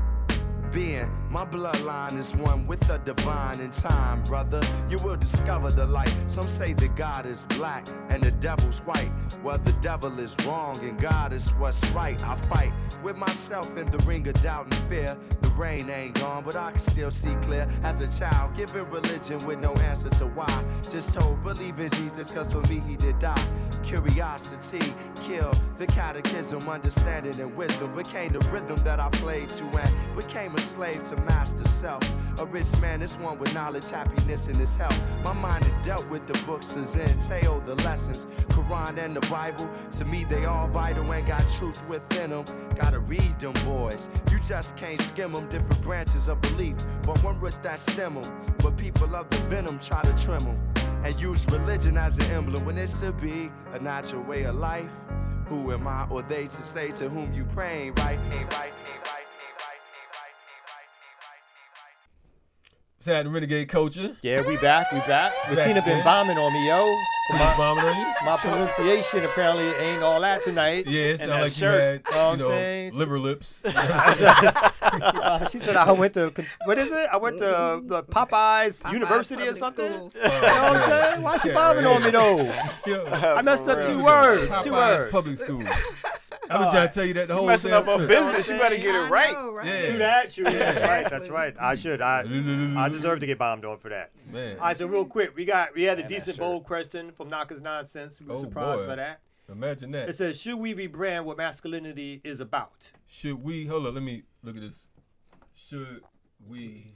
[0.71, 4.61] Being my bloodline is one with the divine in time, brother.
[4.87, 6.13] You will discover the light.
[6.27, 9.09] Some say that God is black and the devil's white.
[9.43, 12.23] Well, the devil is wrong and God is what's right.
[12.23, 15.17] I fight with myself in the ring of doubt and fear.
[15.41, 17.67] The rain ain't gone, but I can still see clear.
[17.81, 20.63] As a child, giving religion with no answer to why.
[20.87, 23.43] Just told, believe in Jesus, cause for me he did die.
[23.83, 30.15] Curiosity killed the catechism, understanding and wisdom became the rhythm that I played to and
[30.15, 32.03] became a slave to master self.
[32.39, 34.99] A rich man is one with knowledge, happiness, and his health.
[35.23, 38.25] My mind had dealt with the books as entail the lessons.
[38.49, 42.45] Quran and the Bible, to me they all vital and got truth within them.
[42.75, 44.09] Gotta read them boys.
[44.31, 46.75] You just can't skim them, different branches of belief.
[47.03, 48.55] But one root that stem them.
[48.59, 50.73] But people of the venom try to trim them.
[51.03, 54.89] And use religion as an emblem when it should be a natural way of life.
[55.47, 59.05] Who am I or they to say to whom you praying, right, ain't right, ain't
[59.05, 59.22] right,
[63.03, 64.15] It's at Renegade Culture.
[64.21, 65.33] Yeah, we back, we back.
[65.33, 66.03] Back, Latina been yeah.
[66.05, 66.95] bombing on me, yo.
[67.27, 68.13] Somebody bombing on you?
[68.25, 70.87] My pronunciation apparently ain't all that tonight.
[70.87, 72.93] Yeah, it And sound that like you shirt, had, know what I'm you know, saying?
[72.97, 73.61] liver lips.
[74.93, 76.31] Uh, she said I went to
[76.65, 77.09] what is it?
[77.11, 79.91] I went to uh, Popeyes, Popeyes University or something.
[79.91, 80.13] Schools.
[80.13, 81.21] You know what I'm saying?
[81.23, 81.89] Why she Yeah, bombing yeah.
[81.89, 82.53] on me though?
[82.85, 83.87] Yo, I messed up real.
[83.87, 84.51] two words.
[84.63, 85.11] Two words.
[85.11, 85.63] Public School.
[86.53, 88.47] I've been trying to tell you that the whole messing up our business.
[88.47, 89.33] You better get it right.
[89.33, 89.65] know, right?
[89.65, 89.81] Yeah.
[89.81, 90.43] Shoot that, shoot.
[90.45, 91.09] That's right.
[91.09, 91.55] That's right.
[91.59, 92.01] I should.
[92.01, 94.11] I I deserve to get bombed on for that.
[94.31, 97.11] Man, All right, so real quick, we got we had a Man, decent bold question
[97.11, 98.19] from Naka's Nonsense.
[98.19, 98.87] We were Oh, surprised boy.
[98.87, 99.19] by that.
[99.51, 100.09] imagine that.
[100.09, 102.91] It says, should we rebrand what masculinity is about?
[103.07, 104.89] Should we, hold on, let me look at this.
[105.55, 106.01] Should
[106.47, 106.93] we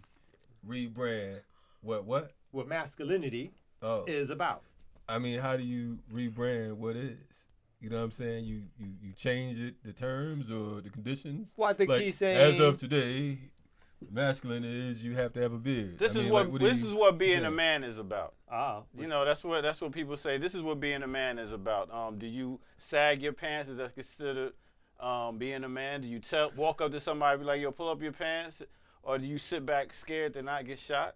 [0.67, 1.39] rebrand
[1.81, 2.31] what, what?
[2.51, 4.63] What masculinity Oh, is about?
[5.09, 7.47] I mean, how do you rebrand what is?
[7.79, 8.45] You know what I'm saying?
[8.45, 11.53] You you you change it, the terms or the conditions.
[11.55, 13.37] Well, I think Like, he's saying as of today,
[14.11, 15.99] masculine is you have to have a beard.
[15.99, 17.45] This I is mean, what, like, do this you is what being say?
[17.45, 18.33] a man is about.
[18.49, 20.37] Ah, You know, that's what that's what people say.
[20.39, 21.93] This is what being a man is about.
[21.93, 23.69] Um, do you sag your pants?
[23.69, 24.53] Is that considered
[24.99, 26.01] um, being a man?
[26.01, 28.63] Do you tell walk up to somebody and be like, "Yo, pull up your pants,"
[29.03, 31.15] or do you sit back scared to not get shot?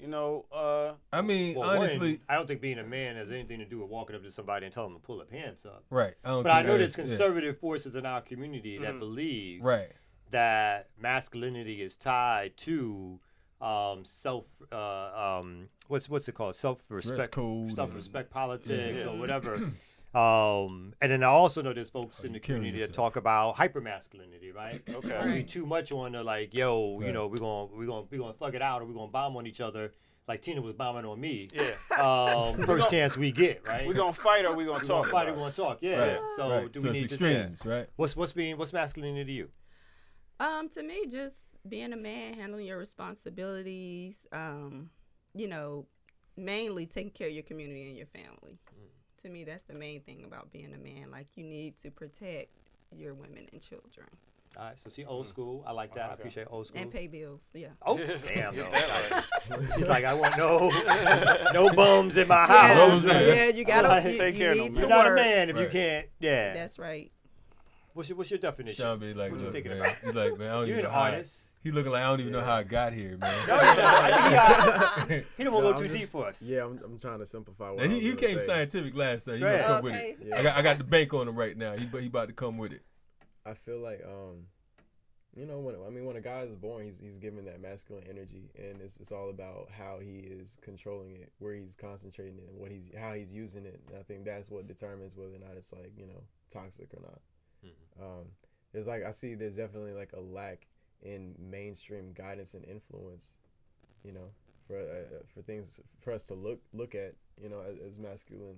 [0.00, 3.30] You know, uh, I mean, well, honestly, one, I don't think being a man has
[3.30, 5.66] anything to do with walking up to somebody and telling them to pull their pants
[5.66, 5.84] up.
[5.90, 6.14] right.
[6.24, 7.04] I don't But I know there's is- yeah.
[7.04, 9.92] conservative forces in our community that believe Right.
[10.30, 13.20] that masculinity is tied to
[13.60, 16.56] um, self, uh, um, what's what's it called?
[16.56, 19.10] Self respect, self respect politics Yeah.
[19.10, 19.72] or whatever.
[20.12, 23.14] Um, and then I also know there's folks Oh, in the killing community that talk
[23.16, 24.82] about hyper masculinity, right?
[24.94, 25.08] Okay.
[25.08, 28.32] Don't too much on the like, yo, you know, we're gonna we're gonna we're gonna
[28.32, 29.92] thug it out or we're gonna bomb on each other,
[30.26, 31.48] like Tina was bombing on me.
[31.54, 31.70] yeah,
[32.02, 33.86] Um, first chance we get, right?
[33.86, 35.12] we gonna fight or we gonna We gonna talk.
[35.12, 35.42] fight or we it?
[35.42, 35.98] gonna talk, yeah.
[36.14, 36.20] Right.
[36.36, 36.72] So right.
[36.72, 37.30] do so we it's need to yeah.
[37.44, 37.86] extremes, right?
[37.96, 39.50] What's what's being what's masculinity to you?
[40.40, 41.36] Um, to me, just
[41.68, 44.90] being a man, handling your responsibilities, um,
[45.34, 45.86] you know,
[46.36, 48.58] mainly taking care of your community and your family.
[49.22, 51.10] To me, that's the main thing about being a man.
[51.10, 52.48] Like you need to protect
[52.96, 54.08] your women and children
[54.56, 55.30] All right, so she old hmm.
[55.30, 55.64] school.
[55.66, 56.10] I like that.
[56.10, 56.80] I appreciate old school.
[56.80, 57.42] and pay bills.
[57.54, 57.68] Yeah.
[57.82, 58.56] Oh, damn.
[58.56, 58.68] No.
[59.76, 60.70] She's like, I want no,
[61.52, 62.76] no bums in my house.
[62.76, 63.36] Those there.
[63.36, 65.14] yeah, you gotta Like, you, take you care of need them, to You're not a
[65.14, 66.06] man if you can't.
[66.18, 66.54] Yeah.
[66.54, 67.12] That's right.
[68.00, 68.82] What's your What's your definition?
[68.82, 69.80] Sean be like, What you look, thinking man.
[69.82, 69.94] about?
[70.02, 71.46] He's like, man, I don't You're even an know how I- artist.
[71.62, 73.46] He looking like I don't even know how I got here, man.
[73.46, 75.10] No, he doesn't.
[75.10, 75.22] He.
[75.36, 76.40] He don't want to go I'm too deep for us.
[76.40, 77.68] Yeah, I'm, I'm trying to simplify.
[77.72, 78.46] What Now, he, he came say.
[78.46, 79.34] scientific last time.
[79.34, 79.68] He Go gonna ahead.
[79.68, 80.18] come with it.
[80.24, 80.38] Yeah.
[80.38, 81.74] I got I got the bank on him right now.
[81.76, 82.80] He he about to come with it.
[83.44, 84.46] I feel like um,
[85.36, 88.04] you know, when I mean, when a guy is born, he's he's given that masculine
[88.08, 92.48] energy, and it's it's all about how he is controlling it, where he's concentrating it,
[92.48, 93.82] and what he's how he's using it.
[93.90, 97.02] And I think that's what determines whether or not it's like you know toxic or
[97.02, 97.20] not.
[98.00, 98.26] Um,
[98.72, 100.66] there's like I see there's definitely like a lack
[101.02, 103.36] in mainstream guidance and influence,
[104.04, 104.30] you know,
[104.66, 108.56] for uh, for things for us to look look at, you know, as, as masculine,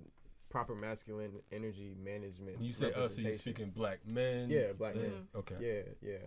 [0.49, 2.57] proper masculine energy management.
[2.57, 3.39] When you say us, are you representation.
[3.39, 4.49] speaking black men?
[4.49, 5.27] Yeah, black men.
[5.35, 5.55] Okay.
[5.59, 6.17] Yeah, yeah.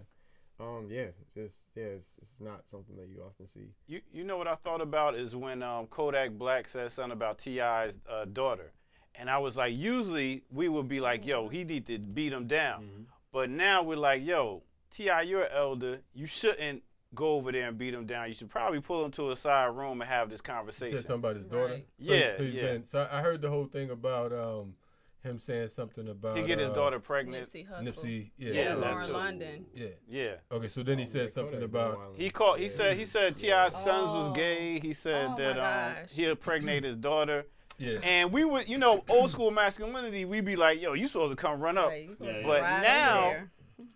[0.59, 3.69] Um, yeah, it's just yeah, it's, it's not something that you often see.
[3.87, 7.39] You you know what I thought about is when um, Kodak Black said something about
[7.39, 8.73] T.I.'s uh, daughter,
[9.19, 12.47] and I was like, usually we would be like, yo, he need to beat him
[12.47, 16.83] down, but now we're like, yo, T.I., you're an elder, you shouldn't
[17.15, 18.29] go over there and beat him down.
[18.29, 20.97] You should probably pull him to a side room and have this He conversation.
[20.97, 21.75] said something about his daughter.
[21.75, 21.87] Right.
[22.01, 22.63] So, Yeah, So he's yeah.
[22.63, 22.87] been.
[22.87, 24.75] So I heard the whole thing about um
[25.23, 27.49] him saying something about He get his uh, daughter pregnant.
[27.53, 27.83] Nipsey Hussle.
[27.85, 28.31] Nipsey.
[28.39, 28.53] Yeah.
[28.53, 29.13] Yeah, and that Lauren.
[29.13, 29.67] London.
[29.75, 29.87] Yeah.
[30.09, 30.35] Yeah.
[30.53, 30.69] Okay.
[30.69, 32.13] So then he Oh, said something about.
[32.17, 32.59] He called.
[32.59, 32.71] He Yeah.
[32.73, 32.97] said.
[32.97, 34.33] He said T.I.'s sons was Oh.
[34.33, 34.79] gay.
[34.79, 37.47] He said Oh, that um, he'll impregnate his daughter.
[37.79, 37.99] Yeah.
[38.03, 40.25] And we would, you know, old school masculinity.
[40.25, 42.83] We'd be like, "Yo, you supposed to come run up." Right, Yeah, But ride over
[42.83, 43.49] now-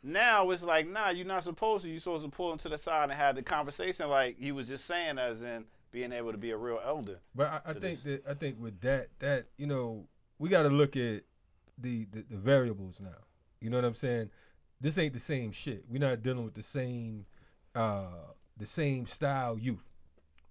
[0.03, 1.91] Now it's like, nah, you're not supposed to.
[1.91, 4.69] You're supposed to pull him to the side and have the conversation like he was
[4.69, 7.19] just saying, as in being able to be a real elder.
[7.35, 8.03] But I, I think this.
[8.03, 10.07] that I think with that that you know
[10.39, 11.23] we got to look at
[11.79, 13.09] the, the the variables now.
[13.61, 14.31] You know what I'm saying?
[14.81, 15.85] This ain't the same shit.
[15.89, 17.27] We're not dealing with the same
[17.75, 18.09] uh
[18.57, 19.97] the same style youth.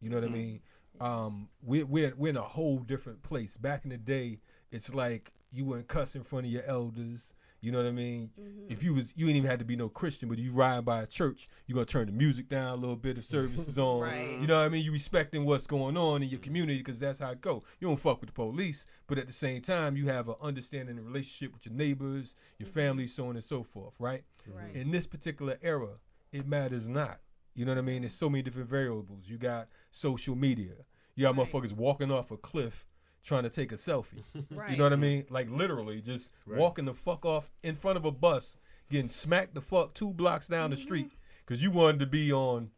[0.01, 0.61] You know what I mean?
[1.01, 3.57] Um, we're we're we're in a whole different place.
[3.57, 4.39] Back in the day,
[4.71, 7.33] it's like you wouldn't cuss in front of your elders.
[7.61, 8.29] You know what I mean?
[8.39, 8.71] Mm-hmm.
[8.71, 11.01] If you was you ain't even had to be no Christian, but you ride by
[11.01, 14.01] a church, you're gonna turn the music down a little bit if service is on.
[14.01, 14.39] Right.
[14.39, 14.83] You know what I mean?
[14.83, 16.45] You respecting what's going on in your mm-hmm.
[16.45, 17.63] community because that's how it go.
[17.79, 20.97] You don't fuck with the police, but at the same time, you have an understanding
[20.97, 22.79] and relationship with your neighbors, your mm-hmm.
[22.79, 24.23] family, so on and so forth, right?
[24.47, 24.73] Right.
[24.73, 25.99] In this particular era,
[26.31, 27.19] it matters not.
[27.59, 28.03] You know what I mean?
[28.03, 29.27] There's so many different variables.
[29.27, 30.71] You got social media.
[31.15, 31.45] You got Right.
[31.45, 32.85] motherfuckers walking off a cliff
[33.21, 34.23] trying to take a selfie.
[34.49, 34.69] Right.
[34.71, 35.25] You know what I mean?
[35.29, 38.55] Like literally just walking the fuck off in front of a bus,
[38.89, 40.83] getting smacked the fuck two blocks down the Mm-hmm.
[40.83, 41.11] street
[41.45, 42.71] because you wanted to be on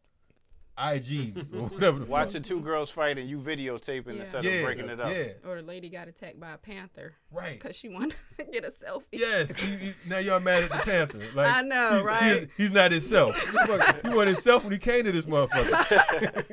[0.82, 2.12] IG or whatever the fuck.
[2.12, 4.22] Watching two girls fight and you videotaping Yeah.
[4.22, 5.10] instead yeah, of breaking it up.
[5.10, 7.60] Yeah, Or the lady got attacked by a panther right.
[7.60, 9.04] because she wanted to get a selfie.
[9.12, 11.22] Yes, you, you, now y'all mad at the Panther.
[11.36, 12.24] Like, I know, he- right?
[12.24, 13.40] He's, he's not himself.
[13.40, 16.52] He wasn't himself when he came to this motherfucker.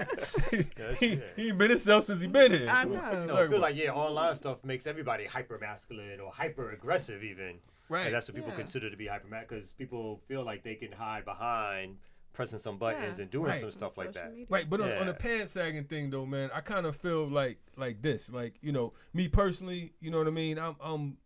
[0.98, 2.68] he, he ain't been himself since he been here.
[2.68, 2.92] I know.
[2.92, 3.60] you No, I feel about?
[3.60, 7.58] like yeah, online stuff makes everybody hyper masculine or hyper aggressive even.
[7.88, 8.06] Right.
[8.06, 8.56] And that's what people Yeah.
[8.56, 11.96] consider to be hyper because people feel like they can hide behind
[12.38, 13.22] pressing some buttons Yeah.
[13.22, 13.60] and doing Right.
[13.60, 14.30] some stuff like that.
[14.30, 14.46] media.
[14.48, 17.58] Right, but on, on the pants sagging thing though, man, I kind of feel like
[17.76, 18.30] like this.
[18.30, 20.56] Like you know, me personally, you know what I mean.
[20.56, 21.16] I'm I'm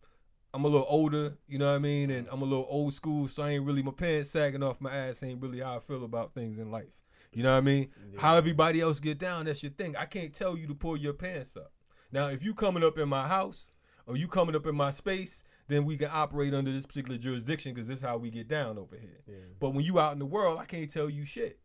[0.54, 3.28] I'm a little older, you know what I mean, and I'm a little old school,
[3.28, 5.22] so I ain't really my pants sagging off my ass.
[5.22, 7.02] Ain't really how I feel about things in life.
[7.30, 7.90] You know what I mean?
[8.18, 9.94] How everybody else get down, that's your thing.
[9.98, 11.72] I can't tell you to pull your pants up.
[12.10, 13.72] Now, if you coming up in my house
[14.06, 17.72] or you coming up in my space, then we can operate under this particular jurisdiction
[17.74, 19.20] because this is how we get down over here.
[19.60, 21.58] But when you out in the world, I can't tell you shit.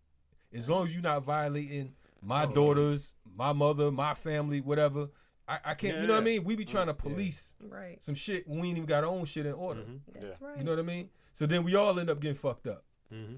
[0.53, 2.55] As long as you're not violating my Oh, yeah.
[2.55, 5.09] daughters, my mother, my family, whatever,
[5.47, 5.99] I, I can't.
[6.01, 6.43] You know what I mean?
[6.43, 8.01] We be trying to mm, police Right.
[8.03, 9.81] some shit when we ain't even got our own shit in order.
[9.81, 10.21] Mm-hmm.
[10.21, 10.57] That's right.
[10.57, 11.09] You know what I mean?
[11.33, 12.83] So then we all end up getting fucked up.
[13.13, 13.35] Mm-hmm.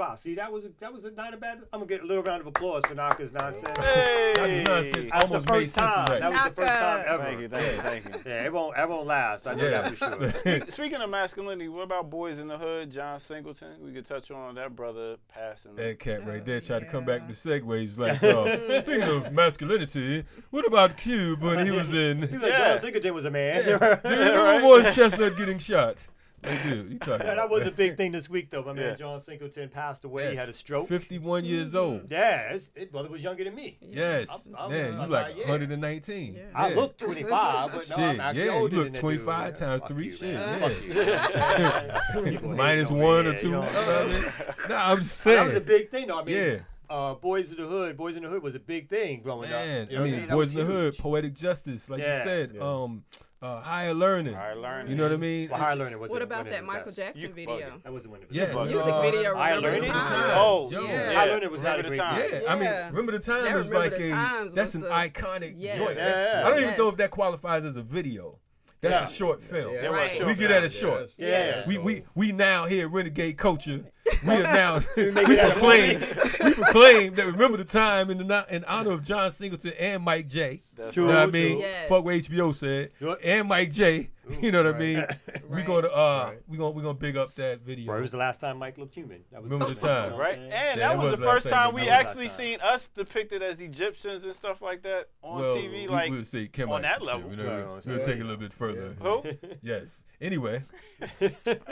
[0.00, 1.58] Wow, see that was a, that was a, not a bad.
[1.74, 3.76] I'm gonna get a little round of applause for Naka's nonsense.
[3.84, 4.32] Hey!
[4.34, 5.10] That's nonsense.
[5.10, 6.06] That's the Almost made first sense time.
[6.06, 6.20] today.
[6.20, 7.22] That was the first time ever.
[7.22, 8.12] Thank you, thank you, thank you.
[8.24, 9.46] Yeah, it won't it won't last.
[9.46, 9.82] I know Yeah.
[9.82, 10.64] that for sure.
[10.70, 13.72] Speaking of masculinity, what about Boys in the Hood, John Singleton?
[13.84, 15.74] We could touch on that brother passing.
[15.76, 19.30] That cat right Oh, there tried to come back to segues like, uh, speaking of
[19.34, 22.22] masculinity, what about Cube when he was in?
[22.22, 22.70] He was like, Yeah.
[22.70, 23.64] John Singleton was a man.
[23.64, 23.76] Do you
[24.18, 26.08] remember Morris Chestnut getting shot?
[26.42, 28.62] Like, dude, you talking Yeah, that was a big thing this week, though.
[28.62, 30.30] My man John Singleton passed away.
[30.30, 30.88] He had a stroke.
[30.88, 32.06] 51 years old.
[32.10, 33.76] Yeah, his, his brother was younger than me.
[33.82, 35.48] Yes, I'm- I'm- man, you I'm like like, yeah.
[35.50, 36.34] 119.
[36.34, 36.42] Yeah.
[36.54, 39.46] I look 25, but no, Shit, I'm actually yeah, you older look than that 25
[39.48, 39.56] dude.
[39.56, 40.60] times Fuck three, you, shit, man.
[40.88, 41.98] yeah.
[42.14, 42.30] Fuck you.
[42.30, 43.46] People Minus hating on one or two.
[43.46, 44.22] you know you what know I'm what I saying?
[44.22, 44.32] mean?
[44.70, 46.20] Nah, I'm just That was a big thing, though.
[46.20, 46.58] I mean, Yeah.
[46.88, 47.96] uh, Boys in the Hood.
[47.96, 49.90] Boys in the Hood was a big thing growing Man, up.
[49.90, 50.26] You I know what mean, saying?
[50.28, 50.98] That Boys in was the Hood.
[50.98, 52.18] Poetic Justice, like Yeah.
[52.18, 52.60] you said, Yeah.
[52.62, 53.04] um,
[53.42, 54.34] uh, higher learning.
[54.34, 54.90] Higher learning.
[54.90, 55.48] You know what I mean?
[55.48, 56.98] Well, Higher Learning was What about that Michael best.
[56.98, 57.56] Jackson You video?
[57.56, 57.82] bugging.
[57.82, 58.54] That wasn't one of the Yes.
[58.54, 58.68] best.
[58.70, 59.34] Music Uh, video.
[59.36, 59.88] I Remember Learned It.
[59.88, 60.30] time?
[60.34, 60.84] Oh, Yo.
[60.84, 61.12] Yeah.
[61.14, 62.30] High Learning was not Remember a the great time.
[62.30, 62.42] game.
[62.44, 64.84] Yeah, I mean, remember the time That was Remember like the a Times that's an
[64.84, 65.78] a- iconic Yes.
[65.78, 65.96] joint.
[65.96, 66.42] Yeah.
[66.44, 68.38] I don't even know if that qualifies as a video.
[68.82, 69.08] That's Yeah.
[69.08, 69.74] a short film.
[69.74, 70.10] Yeah, That Right.
[70.12, 70.50] short We get film.
[70.52, 70.94] that as short.
[71.06, 71.66] that's- Yeah.
[71.66, 73.80] We, we we now here Renegade Culture.
[74.26, 76.00] We are now we make it proclaim
[76.44, 80.28] we proclaim that remember the time in the in honor of John Singleton and Mike
[80.28, 80.62] J.
[80.80, 81.58] That's You know what I mean?
[81.60, 81.88] Yes.
[81.88, 82.90] Fuck what HBO said.
[83.24, 84.10] And Mike J.
[84.40, 84.78] You know what I Right.
[84.78, 85.04] mean?
[85.50, 85.66] We Right.
[85.66, 86.38] gonna uh Right.
[86.46, 87.86] we gonna we gonna big up that video.
[87.86, 89.24] Bro, it was the last time Mike looked human.
[89.32, 90.14] That was Remember the time.
[90.14, 92.36] Right, and Yeah, that that was, was the first time time we actually time.
[92.36, 95.72] seen us depicted as Egyptians and stuff like that on well, TV.
[95.72, 97.30] we, like, we'll say Kemites on that and shit, level.
[97.32, 98.94] You know, Right, we- on we'll take it a little bit further.
[99.00, 99.22] who?
[99.62, 100.04] Yes.
[100.20, 100.62] Anyway,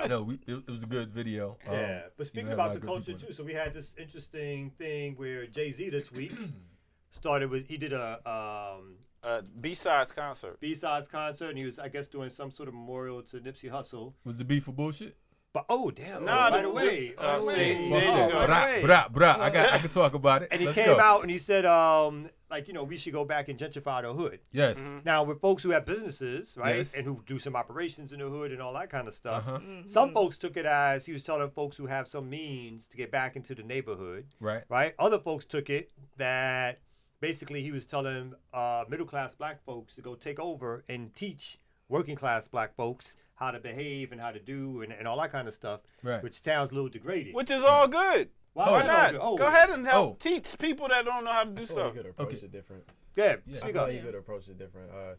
[0.09, 1.57] no, we, it, it was a good video.
[1.67, 4.71] Um, Yeah, but speaking even had about the culture too, so we had this interesting
[4.79, 6.33] thing where Jay Z this week
[7.11, 10.61] started with he did a um, Uh, B-sides concert.
[10.61, 13.71] B sides concert, and he was I guess doing some sort of memorial to Nipsey
[13.71, 14.13] Hussle.
[14.25, 15.17] Was the beef for bullshit?
[15.53, 18.47] But oh damn, Nah, right the- away, the- right uh, away, see, Fuck there you
[18.47, 18.83] that.
[18.85, 19.41] Brah, brah, brah.
[19.41, 20.49] I got I can talk about it.
[20.53, 21.01] And he Let's came go.
[21.01, 24.13] out and he said, um, like you know, we should go back and gentrify the
[24.13, 24.41] hood.
[24.53, 24.79] Yes.
[25.07, 26.95] Now, with folks who have businesses, right, Yes.
[26.95, 29.59] and who do some operations in the hood and all that kind of stuff, Uh-huh.
[29.87, 33.11] some folks took it as he was telling folks who have some means to get
[33.11, 34.63] back into the neighborhood, Right.
[34.69, 34.95] right?
[34.99, 36.79] Other folks took it that
[37.21, 41.59] basically he was telling uh, middle class black folks to go take over and teach
[41.89, 45.33] working class black folks how to behave and how to do and, and all that
[45.33, 46.23] kind of stuff, Right.
[46.23, 47.35] which sounds a little degrading.
[47.35, 48.31] Which is all good.
[48.53, 49.13] Why Oh, Why not?
[49.13, 49.21] good?
[49.23, 50.17] Oh, Go ahead and help Oh.
[50.19, 51.93] teach people that don't know how to do I feel like stuff.
[51.95, 52.47] he could approach Okay.
[52.47, 52.85] it different.
[53.17, 53.55] Yeah, Yeah.
[53.55, 53.89] I speak feel up.
[53.89, 54.91] like could approach it different.
[54.93, 55.15] Uh,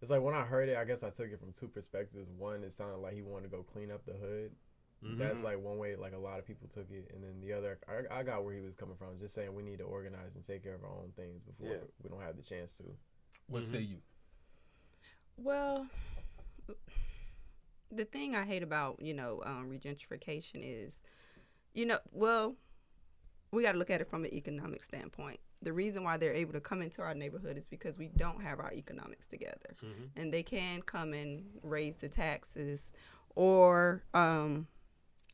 [0.00, 2.28] it's like when I heard it, I guess I took it from two perspectives.
[2.30, 4.52] One, it sounded like he wanted to go clean up the hood.
[5.04, 5.16] Mm-hmm.
[5.18, 7.78] That's like one way, like a lot of people took it, and then the other,
[7.88, 9.16] I, I got where he was coming from.
[9.18, 11.84] Just saying we need to organize and take care of our own things before Yeah.
[12.02, 12.84] we don't have the chance to.
[13.46, 13.98] What say you?
[15.36, 15.86] Well,
[17.90, 20.94] the thing I hate about you know um, regentrification is,
[21.74, 22.56] you know, well,
[23.52, 25.38] we got to look at it from an economic standpoint.
[25.62, 28.60] The reason why they're able to come into our neighborhood is because we don't have
[28.60, 29.74] our economics together,
[30.16, 32.80] and they can come and raise the taxes,
[33.34, 34.66] or um,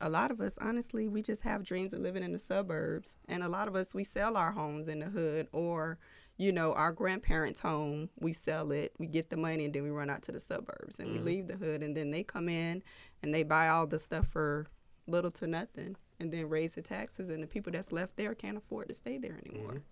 [0.01, 3.43] a lot of us, honestly, we just have dreams of living in the suburbs, and
[3.43, 5.99] a lot of us we sell our homes in the hood or
[6.37, 9.91] you know, our grandparents' home, we sell it, we get the money, and then we
[9.91, 11.27] run out to the suburbs and we mm-hmm.
[11.27, 12.83] leave the hood, and then they come in
[13.23, 14.67] and they buy all the stuff for
[15.07, 18.57] little to nothing, and then raise the taxes, and the people that's left there can't
[18.57, 19.57] afford to stay there mm-hmm.
[19.57, 19.83] anymore.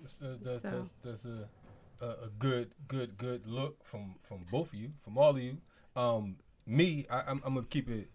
[0.00, 1.48] That's, uh, that's, that's, So- that's, that's a,
[2.00, 5.58] a a good good good look from from both of you, from all of you.
[5.94, 6.36] Um,
[6.66, 8.08] me, I, I'm, I'm gonna keep it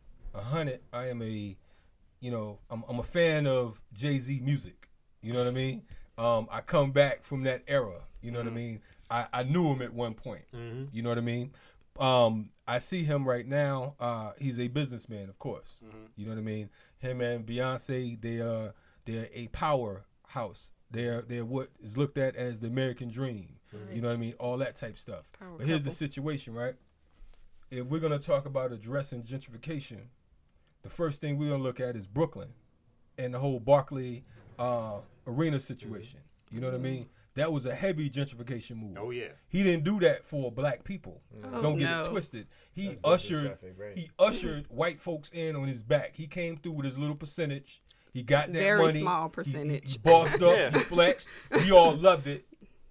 [0.44, 0.80] hundred.
[0.94, 1.58] I am a,
[2.20, 4.88] you know, I'm, I'm a fan of Jay Z music.
[5.22, 5.84] You know what I mean?
[6.18, 8.02] Um, I come back from that era.
[8.22, 8.82] You know what I mean?
[9.10, 10.44] I, I knew him at one point.
[10.92, 11.52] You know what I mean?
[12.00, 13.96] Um, I see him right now.
[14.00, 15.84] Uh, he's a businessman, of course.
[16.16, 16.70] You know what I mean?
[17.00, 18.74] Him and Beyonce, they are
[19.06, 20.72] they're a powerhouse.
[20.92, 23.56] They're they're what is looked at as the American dream.
[23.94, 24.34] You know what I mean?
[24.40, 25.32] All that type stuff.
[25.38, 26.76] Power but here's the situation, right?
[27.70, 30.08] If we're gonna talk about addressing gentrification,
[30.84, 32.50] the first thing we're gonna look at is Brooklyn
[33.18, 34.24] and the whole Barclay
[34.60, 36.20] uh, arena situation.
[36.52, 37.10] You know what I mean?
[37.36, 38.98] That was a heavy gentrification move.
[39.00, 39.28] Oh, yeah.
[39.48, 41.22] He didn't do that for black people.
[41.54, 42.48] Oh, Don't get it twisted.
[42.74, 43.96] He That's ushered traffic, right?
[43.96, 46.16] he ushered white folks in on his back.
[46.16, 47.84] He came through with his little percentage.
[48.12, 49.02] He got that Very money.
[49.02, 49.92] small He- He, percentage.
[49.92, 50.56] he bossed up.
[50.58, 50.72] Yeah.
[50.72, 51.30] He flexed.
[51.52, 52.46] We all loved it.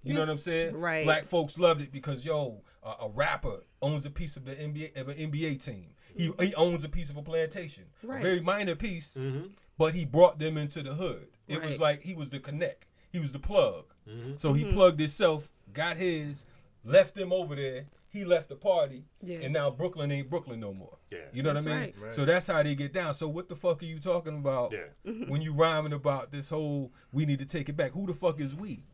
[0.04, 0.76] You know what I'm saying?
[0.76, 1.04] Right.
[1.04, 4.96] Black folks loved it because yo, a, a rapper owns a piece of the NBA
[5.00, 5.88] of an NBA team.
[6.16, 7.84] He he owns a piece of a plantation.
[8.02, 8.20] Right.
[8.20, 9.48] A very minor piece, mm-hmm.
[9.78, 11.26] but he brought them into the hood.
[11.48, 12.86] It was like he was the connect.
[13.12, 13.84] He was the plug.
[14.08, 14.32] Mm-hmm.
[14.36, 14.66] So Mm-hmm.
[14.68, 16.46] he plugged himself, got his,
[16.84, 17.86] left them over there.
[18.08, 19.42] He left the party, Yes.
[19.44, 20.96] and now Brooklyn ain't Brooklyn no more.
[21.10, 21.18] Yeah.
[21.34, 21.84] You know That's what I mean?
[21.84, 21.94] right.
[22.04, 22.14] Right.
[22.14, 23.12] So that's how they get down.
[23.12, 24.78] So what the fuck are you talking about Yeah.
[25.10, 25.30] Mm-hmm.
[25.30, 27.92] when you rhyming about this whole we need to take it back?
[27.92, 28.84] Who the fuck is we?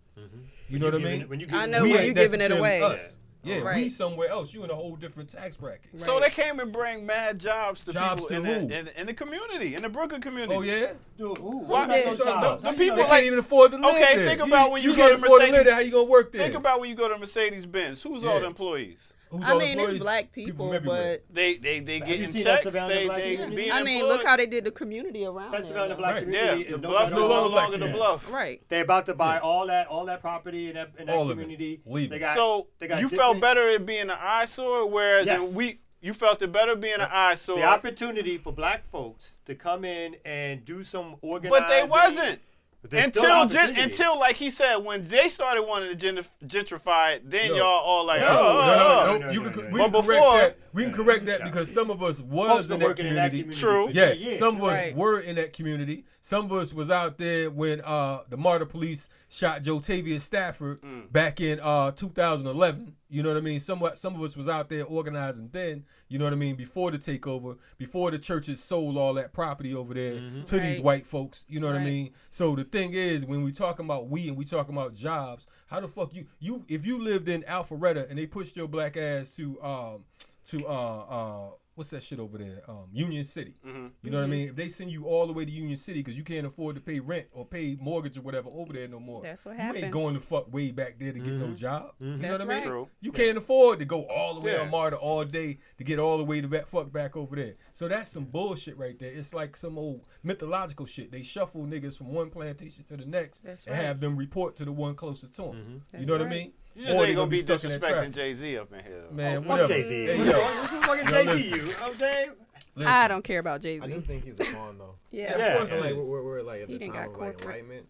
[0.68, 1.22] You know what I mean?
[1.22, 2.80] it- When you I know we when ain't you giving it away.
[2.82, 3.18] Us.
[3.44, 4.55] Yeah, we somewhere else.
[4.55, 5.98] You in a whole different tax bracket.
[6.00, 8.68] So they came and bring mad jobs to Jobs people to in, who?
[8.68, 10.55] the, in, in the community, in the Brooklyn community.
[10.55, 10.92] Oh yeah.
[11.18, 11.59] Dude, who?
[11.59, 12.62] Why- What about the- jobs?
[12.62, 14.24] the people They like- can't even afford to live Okay, there.
[14.28, 15.74] think about when you go can't to afford to Mercedes- live there.
[15.74, 16.42] How you gonna work there?
[16.42, 18.02] Think about when you go to Mercedes Benz.
[18.02, 19.12] Who's all the employees?
[19.33, 19.95] Who's I all mean, employees?
[19.97, 22.75] it's black from people, but They they they Have you getting seen that checks.
[22.77, 23.57] They, they community?
[23.57, 24.12] being I mean, employed.
[24.12, 26.25] look how they did the community around That's there, around the black Right.
[26.25, 28.30] Community the is no bluff no no longer longer the bluff.
[28.30, 28.62] Right.
[28.68, 31.30] They're about to buy all that all that property in that in that All of
[31.30, 31.43] it.
[31.43, 31.80] community.
[31.87, 32.20] Leave They it.
[32.20, 35.55] got, So they got you felt better it being an eyesore, whereas Yes.
[35.55, 37.57] we you felt it better being an eyesore.
[37.57, 41.62] The opportunity for black folks to come in and do some organizing.
[41.62, 42.41] but they wasn't.
[42.89, 47.30] There's until gen- until like he said when they started wanting to gen- gentrify it,
[47.30, 47.57] then No.
[47.57, 49.18] y'all all like, No, oh, No, no, oh.
[49.18, 49.85] no, no, you no, can, no, we no.
[49.85, 50.59] can But correct before- that.
[50.74, 53.39] We can correct that because some of us was in that in that community.
[53.43, 53.87] community True.
[53.87, 54.39] for Yes, years.
[54.39, 54.97] some of us Right.
[54.97, 56.05] were in that community.
[56.22, 60.80] Some of us was out there when uh, the MARTA Police shot Joetavius Stafford
[61.12, 62.97] back in uh, 2011.
[63.12, 63.60] You know what I mean?
[63.60, 65.84] Some some of us was out there organizing then.
[66.08, 66.56] You know what I mean?
[66.56, 70.14] Before the takeover, before the churches sold all that property over there
[70.46, 71.44] to these white folks.
[71.46, 72.10] You know what I mean?
[72.30, 75.80] So the thing is, when we talking about we and we talking about jobs, how
[75.80, 79.30] the fuck you you if you lived in Alpharetta and they pushed your black ass
[79.36, 80.04] to um
[80.46, 83.87] to uh uh what's that shit over there um Union City, mm-hmm.
[84.03, 84.31] you know what I mm-hmm.
[84.33, 84.49] mean?
[84.49, 86.81] If they send you all the way to Union City because you can't afford to
[86.81, 89.85] pay rent or pay mortgage or whatever over there no more, That's what you happens.
[89.85, 91.55] ain't going to fuck way back there to get no mm-hmm.
[91.55, 91.93] job.
[91.99, 92.66] You know That's what I mean?
[92.68, 92.89] True.
[93.01, 94.62] You can't afford to go all the way Yeah.
[94.62, 97.55] on MARTA all day to get all the way to back, fuck back over there.
[97.73, 99.11] So that's some bullshit right there.
[99.12, 101.11] It's like some old mythological shit.
[101.11, 103.85] They shuffle niggas from one plantation to the next That's and right.
[103.85, 105.57] have them report to the one closest to them.
[105.57, 106.53] You That's know what I mean?
[106.75, 108.12] You just Or ain't gonna be stuck in that disrespecting.
[108.14, 109.05] Jay Z up in here.
[109.11, 109.68] Man, Oh, Fuck.
[109.68, 110.07] Jay Z.
[110.07, 111.49] Hey, Yo, yo, what's with fucking Jay Z?
[111.51, 112.31] You know what I'm saying?
[112.75, 112.93] listen.
[112.93, 114.95] I don't care about Jay I do think he's a pawn though.
[115.11, 115.37] Yeah.
[115.39, 115.55] Yeah.
[115.55, 117.20] I course feel it like we're, we're like at He the done time got of
[117.20, 117.87] like enlightenment,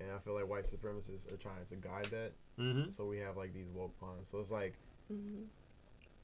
[0.00, 2.32] and I feel like white supremacists are trying to guide that.
[2.58, 2.88] Mm-hmm.
[2.88, 4.28] So we have like these woke pawns.
[4.28, 4.74] So it's like
[5.12, 5.42] Mm-hmm.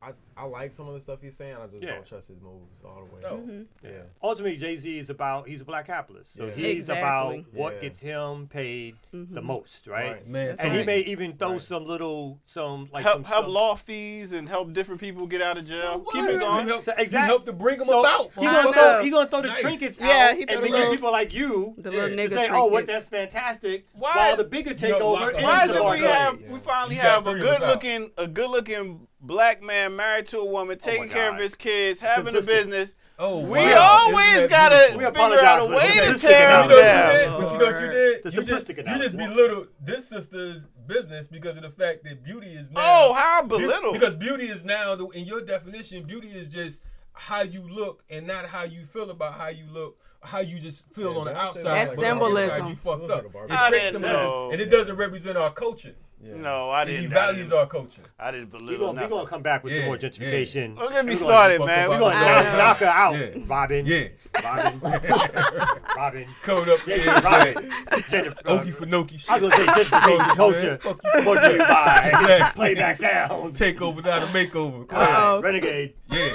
[0.00, 1.56] I I like some of the stuff he's saying.
[1.60, 1.94] I just Yeah.
[1.94, 3.20] don't trust his moves all the way.
[3.22, 3.38] No.
[3.38, 3.62] Mm-hmm.
[3.84, 3.90] Yeah.
[4.22, 6.52] Ultimately, Jay Z is about he's a black capitalist, so Yeah.
[6.52, 7.38] he's Exactly.
[7.40, 7.80] about what Yeah.
[7.80, 10.12] gets him paid the most, right?
[10.12, 10.26] Right.
[10.28, 11.62] Man, That's And he may even throw Right.
[11.62, 15.42] some little some like help some, help some, law fees and help different people get
[15.42, 15.98] out of jail.
[16.04, 16.14] what?
[16.14, 16.68] Keep it going.
[16.68, 18.30] help, So, you exact- help to bring them So about.
[18.36, 19.60] he gonna throw he gonna throw the Nice.
[19.60, 22.66] trinkets Yeah, out and throw make people like you The little to nigga say, "Oh,
[22.66, 25.98] what that's fantastic." Why- While the bigger takeover lock is up- Why is it we
[26.06, 27.74] have we finally have a three of us good out.
[27.74, 31.54] looking a good looking black man married to a woman, oh taking care of his
[31.54, 32.94] kids, having a business.
[33.20, 34.06] Oh, We wow.
[34.06, 34.96] always gotta?
[34.96, 37.24] We figure out a way to simplistic tear You them know what you did?
[37.26, 37.52] down.
[37.52, 38.22] You know what you did?
[38.22, 42.22] The you just, simplistic you just belittled this sister's business because of the fact that
[42.24, 42.80] beauty is now.
[42.80, 43.92] Oh, how Beau- belittle!
[43.92, 48.46] Because beauty is now, in your definition, beauty is just how you look and not
[48.46, 51.64] how you feel about how you look, how you just feel Yeah, on the outside.
[51.64, 52.66] That's but on the inside symbolism.
[52.68, 53.10] You fucked up.
[53.10, 53.52] like a Barbie.
[53.52, 54.50] It's I great didn't symbolism, know.
[54.52, 55.96] and it doesn't represent our culture.
[56.20, 56.34] Yeah.
[56.36, 57.12] no, I It didn't.
[57.16, 58.02] I devalues our culture.
[58.18, 59.10] I didn't We believe gonna, we nothing.
[59.10, 60.08] gonna come back with some Yeah, more yeah.
[60.08, 60.76] gentrification.
[60.76, 61.88] Don't get me We gonna- started, man.
[61.90, 63.28] We We our gonna gonna knock, knock her out, Yeah.
[63.46, 63.86] Robin.
[63.86, 64.08] Yeah,
[64.42, 64.80] Robin.
[65.96, 66.26] Robin.
[66.42, 66.78] coming up.
[66.88, 67.70] Yeah, Yeah, Robin.
[67.92, 68.08] right.
[68.08, 68.42] Jennifer.
[68.42, 69.24] Okie for Noki.
[69.28, 70.78] I was gonna say gentrification culture.
[70.78, 71.22] Fuck you.
[71.22, 72.60] Brought to you by Exactly.
[72.74, 73.58] Playback Sounds.
[73.58, 74.88] Take over, not a makeover.
[74.88, 75.40] Go All right, Uh-oh.
[75.42, 75.94] Renegade.
[76.10, 76.30] Yeah.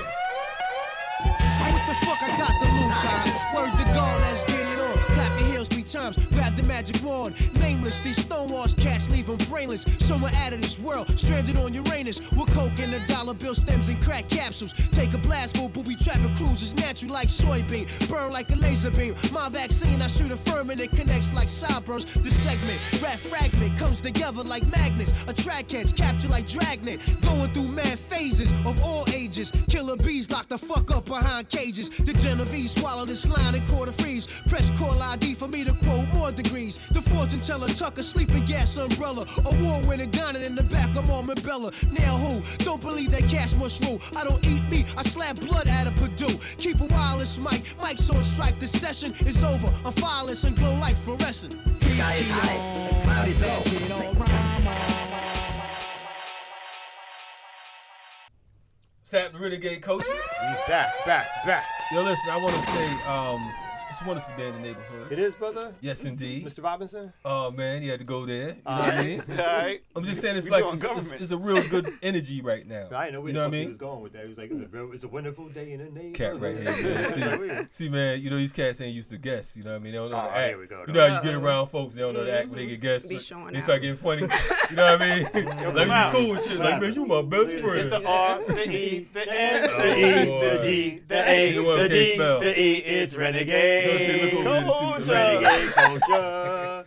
[1.24, 3.56] What the fuck I got the loose huh?
[3.56, 4.98] Word to God, let's get it on.
[5.14, 7.36] Clap your heels three times, grab the magic wand.
[7.84, 9.84] These stonewalls cats leave them brainless.
[10.00, 12.32] Somewhere out of this world, stranded on Uranus.
[12.32, 14.72] With coke and the dollar bill stems and crack capsules.
[14.92, 16.74] Take a blast, go booby trapping cruises.
[16.76, 19.16] Natural like soybean, burn like a laser beam.
[19.34, 22.06] My vaccine, I shoot a firm and it connects like sideburns.
[22.14, 25.12] The segment, rap fragment, comes together like magnets.
[25.28, 27.00] Attract heads, capture like dragnet.
[27.22, 29.52] Going through mad phases of all ages.
[29.68, 31.90] Killer bees locked the fuck up behind cages.
[31.90, 34.42] The Genovese swallow this line and quarter freeze.
[34.48, 36.78] Press call ID for me to quote more degrees.
[36.90, 39.26] The fortune teller tuck a sleeping gas umbrella.
[39.46, 41.72] A Award winning dining in the back of Norman Bella.
[41.92, 42.42] Now who?
[42.64, 44.00] Don't believe that cash must rule.
[44.16, 46.38] I don't eat meat, I slap blood out of Purdue.
[46.58, 48.60] Keep a wireless mic, mic's on strike.
[48.60, 49.72] The session is over.
[49.86, 51.56] I'm fireless and glow like fluorescent.
[51.82, 52.94] Peace to y'all.
[53.06, 54.14] Let's get on
[59.04, 60.08] Sap the Renegade Culture.
[60.08, 61.66] He's back, back, back.
[61.92, 63.63] Yo, listen, I want to say, um,
[63.94, 65.12] it's a wonderful day in the neighborhood.
[65.12, 65.72] It is, brother.
[65.80, 66.44] Yes, indeed.
[66.44, 66.64] Mr.
[66.64, 67.14] Robinson.
[67.24, 68.48] Oh man, you had to go there.
[68.50, 69.24] You know what I mean?
[69.30, 69.84] All right.
[69.96, 72.88] I'm just saying it's We like it's, it's, it's a real good energy right now.
[72.92, 74.24] I know where you know what I he was going with that.
[74.24, 76.58] He was like, "It's a, real- it's a wonderful day in the neighborhood." Cat right
[76.58, 76.74] here.
[77.14, 77.68] It's Man.
[77.72, 79.56] See, see, man, you know these cats ain't used to guess.
[79.56, 79.92] You know what I mean?
[79.92, 80.48] They don't know Oh, how to act.
[80.50, 82.40] here we go, You know how you get around folks, they don't know how to
[82.40, 82.72] act when they mm-hmm.
[82.72, 83.08] get guests.
[83.08, 83.64] Be showing they out.
[83.64, 84.22] start getting funny.
[84.22, 85.76] you know what I mean?
[85.76, 86.14] like out.
[86.14, 86.60] be cool and shit.
[86.60, 87.80] Like man, you my best friend.
[87.80, 91.54] It's the R, the E, the N, The the E, E, the G, the A,
[91.54, 92.74] the D, the E.
[92.78, 93.83] It's renegade.
[93.88, 96.86] Look over there to see what Renegade culture.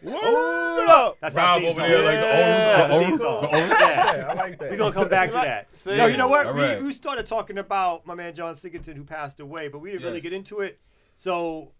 [1.20, 2.86] That's our Rob over there like the Yeah.
[2.88, 3.42] the Theme song.
[3.42, 3.56] the owner.
[3.66, 4.16] Yeah.
[4.16, 4.70] Yeah, I like that.
[4.70, 5.68] We're gonna come back to that.
[5.82, 5.96] See?
[5.96, 6.46] No, you know what?
[6.46, 9.90] All We, we started talking about my man John Singleton who passed away, but we
[9.90, 10.78] didn't really get into it.
[11.16, 11.72] So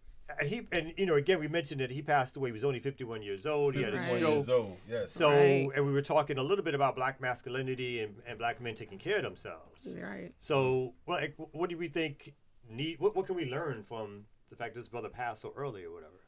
[0.44, 2.48] he and you know again we mentioned that he passed away.
[2.48, 3.74] He was only 51 years old.
[3.76, 4.34] He had a 51 stroke.
[4.34, 4.76] years old.
[4.88, 5.12] Yes.
[5.12, 5.68] So Right.
[5.76, 8.98] and we were talking a little bit about black masculinity and, and black men taking
[8.98, 9.96] care of themselves.
[10.00, 10.32] Right.
[10.38, 12.34] So like, what do we think?
[12.68, 15.84] Need what, what can we learn from the fact that his brother passed so early
[15.84, 16.24] or whatever?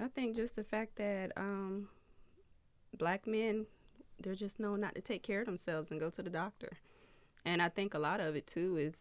[0.00, 1.88] I think just the fact that um,
[2.96, 3.66] black men,
[4.20, 6.78] they're just known not to take care of themselves and go to the doctor.
[7.44, 8.94] And I think a lot of it too is,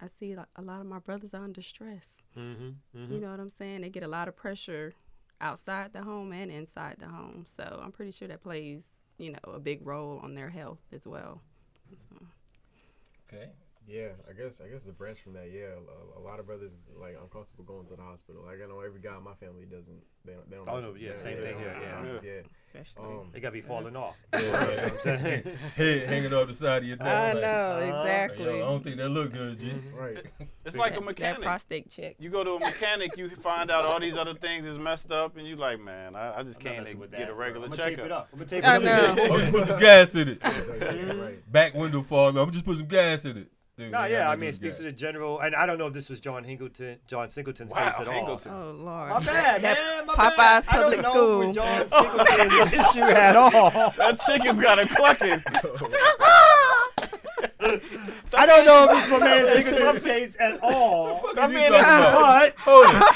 [0.00, 2.22] I see a a lot of my brothers are under stress.
[2.36, 3.12] Mm-hmm.
[3.12, 3.82] You know what I'm saying?
[3.82, 4.94] They get a lot of pressure
[5.42, 7.44] outside the home and inside the home.
[7.46, 8.86] So I'm pretty sure that plays,
[9.18, 11.42] you know, a big role on their health as well.
[13.28, 13.50] Okay.
[13.88, 15.50] Yeah, I guess I guess the branch from that.
[15.52, 15.74] Yeah,
[16.16, 18.42] a, a lot of brothers like uncomfortable going to the hospital.
[18.44, 20.00] Like I know every guy in my family doesn't.
[20.24, 20.48] They don't.
[20.50, 22.30] They don't Oh, no, yeah, same thing here, mess with yeah.
[22.30, 22.40] yeah.
[22.66, 23.02] Especially.
[23.02, 24.16] Um, They gotta be falling off.
[24.34, 25.42] Yeah, You know I'm saying?
[25.76, 27.06] Head hanging off the side of your neck.
[27.06, 28.44] I like, know, uh, exactly.
[28.44, 29.72] Yo, I don't think that look good, G.
[29.94, 30.24] right.
[30.62, 31.42] It's like a that, that mechanic.
[31.42, 32.16] prostate check.
[32.18, 35.38] You go to a mechanic, you find out all these other things is messed up,
[35.38, 37.70] and you like, man, I, I just I'm can't with get that, a regular I'm
[37.70, 38.28] gonna tape it up.
[38.32, 38.92] I'm gonna tape I it know.
[38.92, 39.18] up.
[39.30, 41.50] Oh, just put some gas in it.
[41.50, 42.36] Back window fall.
[42.36, 43.48] I'm just put some gas in it.
[43.80, 45.94] Dude, No, yeah, I mean, it speaks to the general, and I don't know if
[45.94, 48.38] this was John Hingleton, John Singleton's Wow, case at all.
[48.46, 49.08] Oh Lord.
[49.10, 50.06] My bad, That man.
[50.06, 50.64] My Popeyes bad.
[50.68, 51.40] I don't know School.
[51.40, 53.90] if it was John Singleton's issue at all.
[53.96, 55.42] That chicken got a clucking.
[58.32, 61.18] I don't know if it's my man Singleton's case at all.
[61.20, 61.70] What I is he mean.
[61.70, 62.54] But,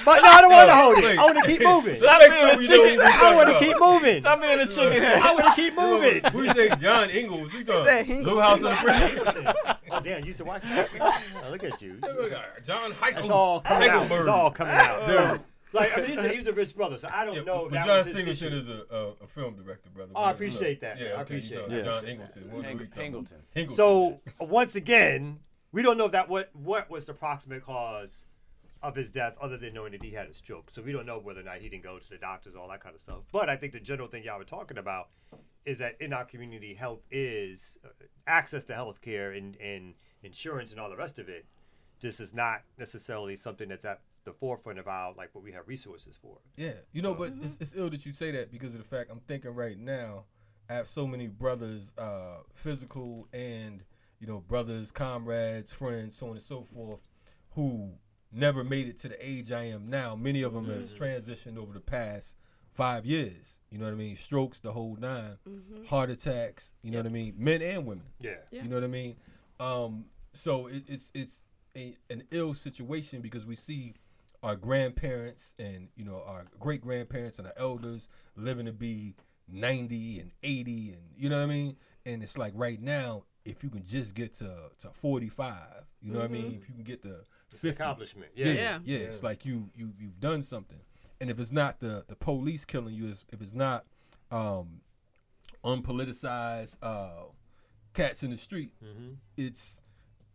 [0.05, 1.19] but no, I don't want to hold it.
[1.19, 1.97] I want to keep moving.
[1.97, 3.07] Stop Make being sure a we know what chicken.
[3.07, 4.21] I want to keep moving.
[4.23, 6.25] Stop being a chicken I want to keep moving.
[6.33, 6.69] Who you say?
[6.77, 7.53] John Ingalls.
[7.53, 8.25] He talking.
[8.25, 9.74] Little House on the Prairie.
[9.97, 10.89] Oh damn, you used to watch that?
[11.01, 11.99] Oh, look at you.
[12.03, 12.09] Uh,
[12.65, 13.31] John It's Heichel.
[13.31, 14.11] all coming out.
[14.11, 15.07] It's all coming out.
[15.37, 15.41] Dude.
[15.73, 17.63] Like I mean, he's a, he's a rich brother, so I don't Yeah, know.
[17.65, 20.13] but that John Singleton is a, a, a film director, brother.
[20.15, 21.01] Oh, I appreciate that.
[21.01, 21.85] Yeah, I okay, appreciate that.
[21.85, 22.43] John Ingleton.
[22.45, 23.03] What, what Hing- you talking about?
[23.03, 23.37] Hingleton.
[23.55, 23.77] Hingleton.
[23.77, 25.41] So once again,
[25.73, 28.27] we don't know that what what was the proximate cause
[28.85, 30.71] of his death, other than knowing that he had a stroke.
[30.71, 32.81] So we don't know whether or not he didn't go to the doctors, all that
[32.81, 33.23] kind of stuff.
[33.33, 35.09] But I think the general thing y'all were talking about
[35.65, 37.89] is that in our community, health is uh,
[38.27, 41.47] access to health care and, and insurance and all the rest of it.
[42.01, 45.69] This is not necessarily something that's at the forefront of our like what we have
[45.69, 46.39] resources for.
[46.57, 49.11] Yeah, you know, but it's, it's ill that you say that because of the fact
[49.11, 50.25] I'm thinking right now,
[50.69, 53.83] I have so many brothers, uh, physical and
[54.21, 57.03] you know, brothers, comrades, friends, so on and so forth,
[57.51, 57.93] who
[58.33, 60.17] never made it to the age I am now.
[60.17, 62.37] Many of them has transitioned over the past
[62.75, 63.61] five years.
[63.71, 64.17] You know what I mean?
[64.17, 65.39] Strokes, the whole 9
[65.89, 66.73] heart attacks.
[66.83, 67.35] You know what I mean?
[67.39, 68.05] Men and women.
[68.21, 68.33] Yeah.
[68.51, 68.63] Yeah.
[68.65, 69.17] You know what I mean?
[69.61, 71.43] Um, so it, it's it's
[71.77, 73.95] a, an ill situation because we see
[74.43, 79.15] our grandparents and you know our great grandparents and our elders living to be
[79.49, 81.77] 90 and 80 and you know what I mean?
[82.07, 84.51] And it's like right now, if you can just get to
[84.81, 85.55] to 45,
[86.03, 86.59] you know what I mean?
[86.61, 87.21] If you can get to
[87.51, 88.31] 50, Accomplishment.
[88.35, 88.53] yeah, Yeah.
[88.55, 88.99] yeah, Yeah.
[89.07, 90.81] It's like you you you've done something,
[91.25, 93.87] and if it's not the the police killing you, if it's not
[94.31, 94.83] um,
[95.65, 97.25] unpoliticized uh,
[97.95, 98.73] cats in the street,
[99.39, 99.81] it's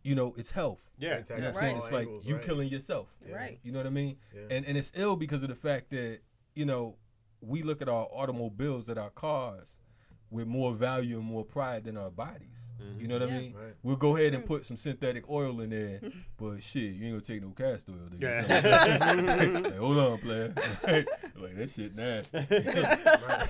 [0.02, 0.82] you know it's health.
[0.98, 1.18] Yeah.
[1.18, 1.76] Attack You know what I'm saying?
[1.76, 2.44] all It's like angles, you right?
[2.44, 3.06] killing yourself.
[3.32, 3.60] Right.
[3.62, 4.16] You know what I mean?
[4.34, 4.42] Yeah.
[4.50, 6.18] And and it's ill because of the fact that
[6.56, 6.96] you know
[7.40, 9.78] we look at our automobiles, at our cars,
[10.30, 12.70] with more value and more pride than our bodies.
[12.98, 13.36] You know what I mm-hmm.
[13.36, 13.54] mean?
[13.54, 13.74] Right.
[13.82, 16.00] We'll go ahead and put some synthetic oil in there,
[16.38, 18.08] but shit, you ain't gonna take no castor oil.
[18.10, 18.48] nigga.
[18.48, 19.62] Yeah.
[19.64, 20.54] like, hold on, player.
[21.36, 22.46] like that shit nasty.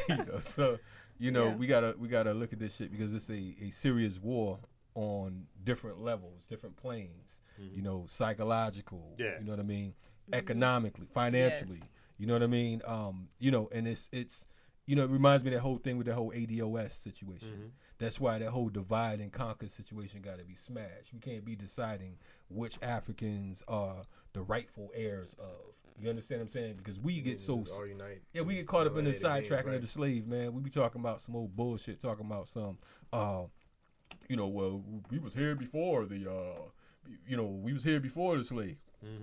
[0.09, 0.79] you know, so
[1.19, 1.57] you know Yeah.
[1.57, 4.61] we gotta we gotta look at this shit because it's a, a serious war
[4.95, 7.41] on different levels, different planes.
[7.61, 7.77] Mm-hmm.
[7.77, 9.15] You know, psychological.
[9.19, 9.39] Yeah.
[9.39, 9.95] You know what I mean?
[10.29, 10.35] Mm-hmm.
[10.35, 11.79] Economically, financially.
[11.81, 11.89] Yes.
[12.19, 12.83] You know what I mean?
[12.87, 14.45] Um, you know, and it's it's
[14.91, 17.71] you know, it reminds me of that whole thing with that whole ADOS situation.
[17.99, 21.13] That's why that whole divide and conquer situation got to be smashed.
[21.15, 22.17] We can't be deciding
[22.49, 25.77] which Africans are the rightful heirs of.
[25.97, 26.75] You understand what I'm saying?
[26.77, 28.23] Because we get so all unite.
[28.33, 30.55] yeah, we get caught up in the sidetracking gains, of the slave, man.
[30.55, 32.77] We be talking about some old bullshit, talking about some,
[33.13, 33.43] uh,
[34.29, 36.63] you know, well, we was here before the, uh,
[37.29, 38.79] you know, we was here before the slave.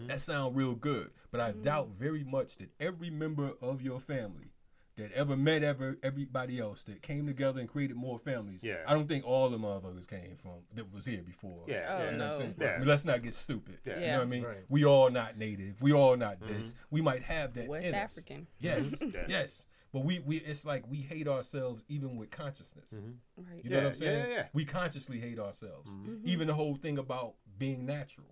[0.08, 4.52] That sound real good, but I doubt very much that every member of your family
[4.98, 8.64] that ever met ever everybody else that came together and created more families.
[8.64, 8.78] Yeah.
[8.88, 11.64] I don't think all the motherfuckers came from that was here before.
[11.68, 12.12] Yeah, Oh, yeah.
[12.12, 12.40] You know what I'm no.
[12.40, 12.56] saying?
[12.60, 12.68] Yeah.
[12.68, 13.78] I mean, let's not get stupid.
[13.86, 13.94] Yeah.
[13.94, 14.18] You know Yeah.
[14.18, 14.44] what I mean?
[14.44, 14.58] Right.
[14.70, 15.82] We all not native.
[15.82, 16.54] We all not mm-hmm.
[16.54, 16.76] this.
[16.90, 18.12] We might have that West in us.
[18.12, 18.48] African.
[18.60, 19.26] Yes, Yeah.
[19.28, 19.66] yes.
[19.94, 22.92] But we, we it's like we hate ourselves even with consciousness.
[22.94, 23.52] Mm-hmm.
[23.52, 23.64] Right.
[23.64, 24.30] You know what I'm saying?
[24.30, 24.46] yeah, yeah.
[24.54, 25.92] We consciously hate ourselves.
[25.92, 26.28] Mm-hmm.
[26.28, 28.28] Even the whole thing about being natural.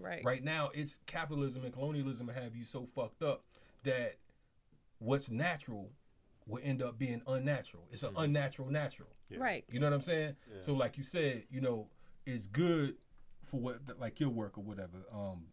[0.00, 0.24] Right.
[0.24, 3.42] Right now, it's capitalism and colonialism have you so fucked up
[3.84, 4.16] that
[4.98, 5.90] what's natural
[6.48, 7.84] will end up being unnatural.
[7.92, 9.10] It's an unnatural natural.
[9.36, 9.64] Right.
[9.70, 10.34] You know what I'm saying?
[10.62, 11.88] So like you said, you know,
[12.26, 12.96] it's good
[13.44, 15.04] for what like your work or whatever.
[15.12, 15.46] Um,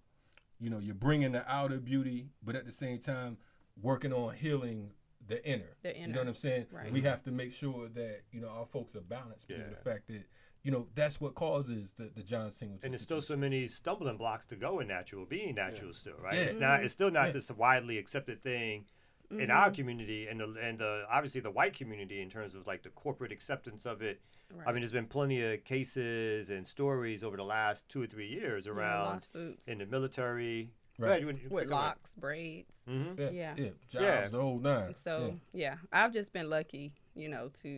[0.60, 3.38] you know, you're bringing the outer beauty, but at the same time
[3.82, 4.91] working on healing
[5.28, 5.76] the inner.
[5.84, 6.08] The inner.
[6.08, 6.68] You know what I'm saying?
[6.72, 6.91] Right.
[6.91, 9.89] We have to make sure that you know our folks are balanced because of the
[9.89, 10.24] fact that
[10.64, 12.86] you know that's what causes the the John Singleton.
[12.86, 16.36] And there's still so many stumbling blocks to go in natural, being natural still, right?
[16.36, 16.41] Yeah.
[16.41, 16.84] It's not.
[16.84, 17.32] It's still not Yeah.
[17.34, 18.86] this widely accepted thing
[19.32, 22.84] in our community and the and the obviously the white community in terms of like
[22.84, 24.22] the corporate acceptance of it.
[24.66, 28.28] I mean, there's been plenty of cases and stories over the last two or three
[28.28, 29.68] years around lawsuits.
[29.68, 31.26] in the military, Right.
[31.26, 32.76] when you with pick up a- locks, braids.
[32.88, 33.18] Mhm.
[33.18, 33.54] Yeah, Yeah.
[33.58, 34.28] yeah, jobs, Yeah.
[34.28, 34.94] the whole nine.
[34.94, 35.78] So yeah.
[35.92, 37.70] I've just been lucky, you know, to,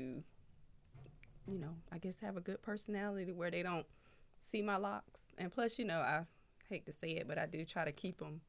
[1.48, 3.88] you know, I guess have a good personality where they don't
[4.40, 6.26] see my locks, and plus, you know, I
[6.70, 8.42] hate to say it, but I do try to keep them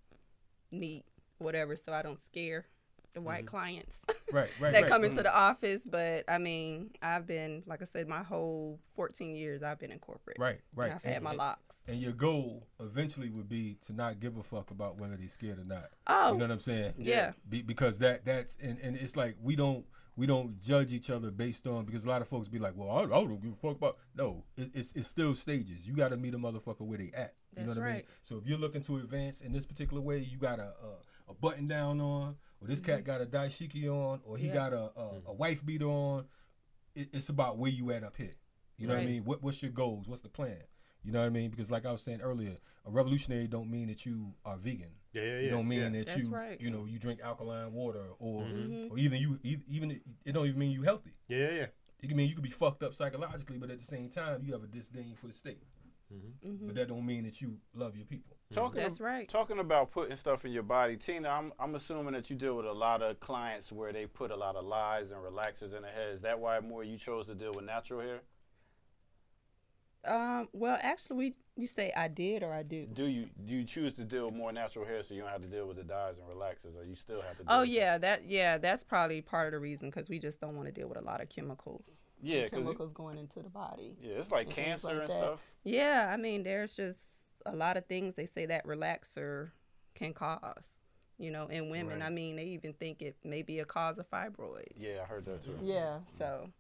[0.73, 1.05] neat,
[1.39, 2.67] whatever, so I don't scare
[3.19, 3.57] the white mm-hmm.
[3.57, 4.01] clients
[4.33, 4.91] right, right, that right.
[4.91, 5.25] come into mm.
[5.25, 5.83] the office.
[5.85, 9.99] But I mean, I've been, like I said, my whole 14 years I've been in
[9.99, 10.39] corporate.
[10.39, 10.87] right, right.
[10.87, 11.77] And I've had my and- locks.
[11.87, 15.59] And your goal eventually would be to not give a fuck about whether they're scared
[15.59, 15.89] or not.
[16.07, 16.95] Oh, You know what I'm saying?
[16.99, 17.33] yeah.
[17.49, 21.31] Be, because that that's and, and it's like we don't we don't judge each other
[21.31, 23.57] based on because a lot of folks be like, well, I, I don't give a
[23.57, 23.97] fuck about.
[24.15, 25.87] No, it, it's it's still stages.
[25.87, 27.35] You got to meet a motherfucker where they at.
[27.57, 27.95] You know That's what I mean?
[27.95, 28.07] right.
[28.21, 30.75] So if you're looking to advance in this particular way, you got a
[31.29, 34.55] a, a button down on, or this cat got a dashiki on, or he Mm-hmm.
[34.57, 34.71] Yeah.
[34.71, 36.27] got a, a a wife beater on.
[36.95, 38.35] It, it's about where you at up here.
[38.77, 39.25] You know what I mean?
[39.25, 40.09] What what's your goals?
[40.09, 40.59] What's the plan?
[41.05, 41.51] You know what I mean?
[41.51, 44.91] Because like I was saying earlier, a revolutionary don't mean that you are vegan.
[45.13, 45.89] Yeah, yeah, You yeah, don't mean yeah.
[46.01, 46.61] that That's you right.
[46.61, 48.93] you know you drink alkaline water or Mm-hmm.
[48.93, 51.13] or even you e- even it don't even mean you healthy.
[51.29, 51.67] Yeah, yeah, yeah.
[52.01, 54.53] It can mean you could be fucked up psychologically, but at the same time you
[54.53, 55.63] have a disdain for the state.
[56.13, 56.67] Mm-hmm.
[56.67, 58.37] But that don't mean that you love your people.
[58.53, 59.29] Talking That's ab- right.
[59.29, 62.65] Talking about putting stuff in your body, Tina, I'm I'm assuming that you deal with
[62.67, 65.93] a lot of clients where they put a lot of lies and relaxers in their
[65.93, 66.15] head.
[66.15, 68.21] Is that why more you chose to deal with natural hair?
[70.05, 72.87] Um, well, actually, we you say I did or I do.
[72.87, 75.43] Do you do you choose to deal with more natural hair so you don't have
[75.43, 77.43] to deal with the dyes and relaxers, or you still have to?
[77.45, 80.41] Deal Oh with yeah, that yeah, that's probably part of the reason because we just
[80.41, 81.85] don't want to deal with a lot of chemicals.
[82.23, 83.97] yeah, because chemicals going into the body.
[84.01, 85.11] yeah, it's like and cancer like and that.
[85.11, 85.41] stuff.
[85.65, 87.01] Yeah, I mean, there's just
[87.47, 89.51] a lot of things they say that relaxer
[89.95, 90.65] can cause.
[91.19, 92.07] You know, in women, Right.
[92.07, 94.75] I mean, they even think it may be a cause of fibroids.
[94.79, 95.59] Yeah, I heard that too.
[95.61, 95.99] Yeah.
[96.17, 96.51] So,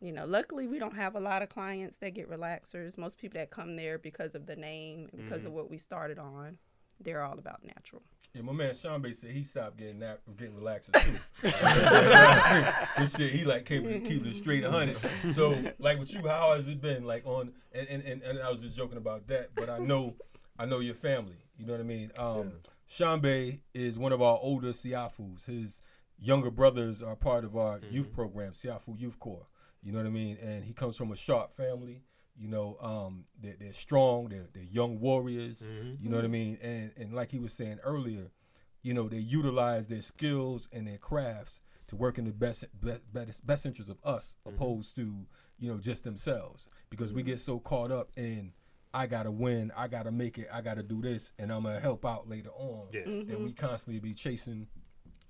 [0.00, 2.98] you know, luckily we don't have a lot of clients that get relaxers.
[2.98, 5.48] Most people that come there because of the name and because mm-hmm.
[5.48, 6.58] of what we started on,
[7.00, 8.02] they're all about natural.
[8.34, 11.18] Yeah, my man Sean Bay said he stopped getting that, getting relaxers too.
[13.02, 14.96] this shit, he like keep, it- keep it straight hundred.
[15.34, 17.04] So, like with you, how has it been?
[17.04, 20.14] Like on, and, and, and, and I was just joking about that, but I know,
[20.58, 21.44] I know your family.
[21.58, 22.10] You know what I mean?
[22.16, 22.52] Um,
[22.86, 25.46] Sean Bay is one of our older Siafus.
[25.46, 25.82] His
[26.18, 29.46] younger brothers are part of our youth program, Siafu Youth Corps.
[29.82, 30.38] You know what I mean?
[30.42, 32.02] And he comes from a sharp family.
[32.42, 34.28] You know, um, they're, they're strong.
[34.28, 35.62] They're, they're young warriors.
[35.62, 36.02] Mm-hmm.
[36.02, 36.58] You know what I mean?
[36.60, 38.32] And and like he was saying earlier,
[38.82, 43.02] you know, they utilize their skills and their crafts to work in the best best
[43.12, 44.56] best, best interest of us, mm-hmm.
[44.56, 45.24] opposed to
[45.60, 46.68] you know just themselves.
[46.90, 47.30] Because we mm-hmm.
[47.30, 48.52] get so caught up in
[48.92, 52.04] I gotta win, I gotta make it, I gotta do this, and I'm gonna help
[52.04, 52.88] out later on.
[52.92, 53.02] Yeah.
[53.04, 54.66] That we constantly be chasing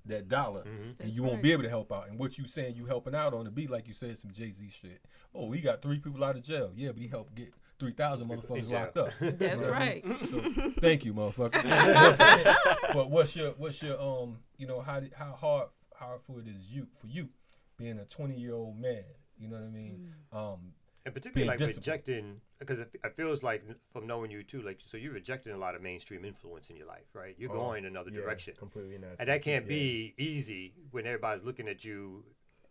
[0.06, 0.62] that dollar,
[1.00, 1.42] and you won't right.
[1.42, 2.08] be able to help out.
[2.08, 4.50] And what you saying you helping out on to be like you said some Jay
[4.50, 5.00] Z shit.
[5.34, 6.72] Oh, he got three people out of jail.
[6.74, 9.10] Yeah, but he helped get three thousand motherfuckers locked up.
[9.20, 10.06] That's You know what I right.
[10.06, 10.18] mean?
[10.30, 12.56] So, thank you, motherfucker.
[12.92, 16.46] but what's your what's your um you know how did, how hard hard for it
[16.48, 17.28] is you for you
[17.76, 19.04] being a twenty year old man.
[19.38, 20.14] You know what I mean?
[20.32, 20.72] Um,
[21.04, 21.86] And particularly like disciplined.
[21.86, 25.56] rejecting, because it, it feels like from knowing you too, like so you're rejecting a
[25.58, 27.34] lot of mainstream influence in your life, right?
[27.38, 29.16] You're Oh, going another yeah, direction, Completely natural.
[29.18, 29.68] and that can't Yeah.
[29.68, 32.24] be easy when everybody's looking at you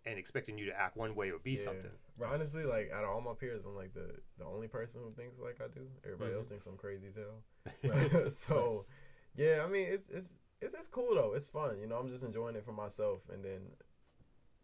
[0.06, 1.66] and expecting you to act one way or be Yeah.
[1.66, 1.92] something.
[2.24, 5.38] Honestly, like out of all my peers, I'm like the the only person who thinks
[5.40, 5.88] like I do.
[6.06, 6.38] Everybody Mm-hmm.
[6.38, 8.30] else thinks I'm crazy as hell.
[8.30, 8.86] so,
[9.36, 11.34] yeah, I mean, it's it's it's it's cool though.
[11.34, 11.98] It's fun, you know.
[11.98, 13.62] I'm just enjoying it for myself, and then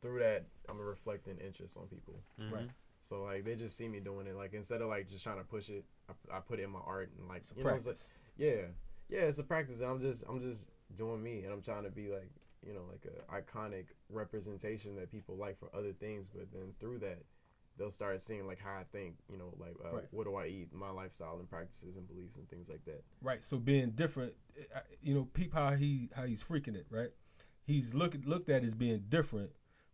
[0.02, 2.22] through that, I'm reflecting interest on people.
[2.50, 2.70] Right.
[3.02, 4.36] So like they just see me doing it.
[4.36, 6.80] Like instead of like just trying to push it, I, I put it in my
[6.86, 7.98] art and like a you know, it's like,
[8.38, 8.68] yeah,
[9.10, 9.82] yeah, it's a practice.
[9.82, 12.30] And I'm just I'm just doing me, and I'm trying to be like
[12.66, 16.28] you know like a iconic representation that people like for other things.
[16.28, 17.24] But then through that,
[17.78, 19.16] they'll start seeing like how I think.
[19.30, 20.06] You know, like uh, Right.
[20.12, 23.04] what do I eat, my lifestyle and practices and beliefs and things like that.
[23.22, 23.44] Right.
[23.44, 24.34] So being different,
[25.02, 26.88] you know, peep how he how he's freaking it.
[26.90, 27.12] Right.
[27.64, 29.52] He's looked looked at as being different,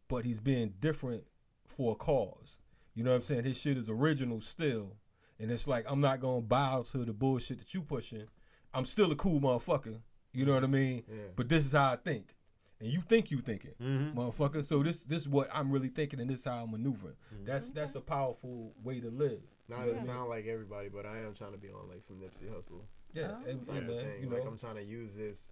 [0.07, 1.23] but he's being different
[1.67, 2.59] for a cause.
[2.95, 3.43] You know what I'm saying?
[3.43, 4.95] His shit is original still,
[5.39, 8.25] and it's like I'm not gonna bow to the bullshit that you pushing.
[8.73, 9.99] I'm still a cool motherfucker.
[10.33, 11.03] You know what I mean?
[11.07, 11.15] Yeah.
[11.35, 12.35] But this is how I think,
[12.79, 14.17] and you think you think it, Mm-hmm.
[14.17, 14.63] motherfucker.
[14.63, 17.15] So this this is what I'm really thinking, and this is how I'm maneuvering.
[17.45, 19.41] That's that's a powerful way to live.
[19.69, 22.49] Not to sound like everybody, but I am trying to be on like some Nipsey
[22.53, 22.81] Hussle.
[23.13, 23.49] Yeah, Oh.
[23.49, 24.05] and- type yeah, of man.
[24.05, 24.21] thing.
[24.23, 25.51] You like know, I'm trying to use this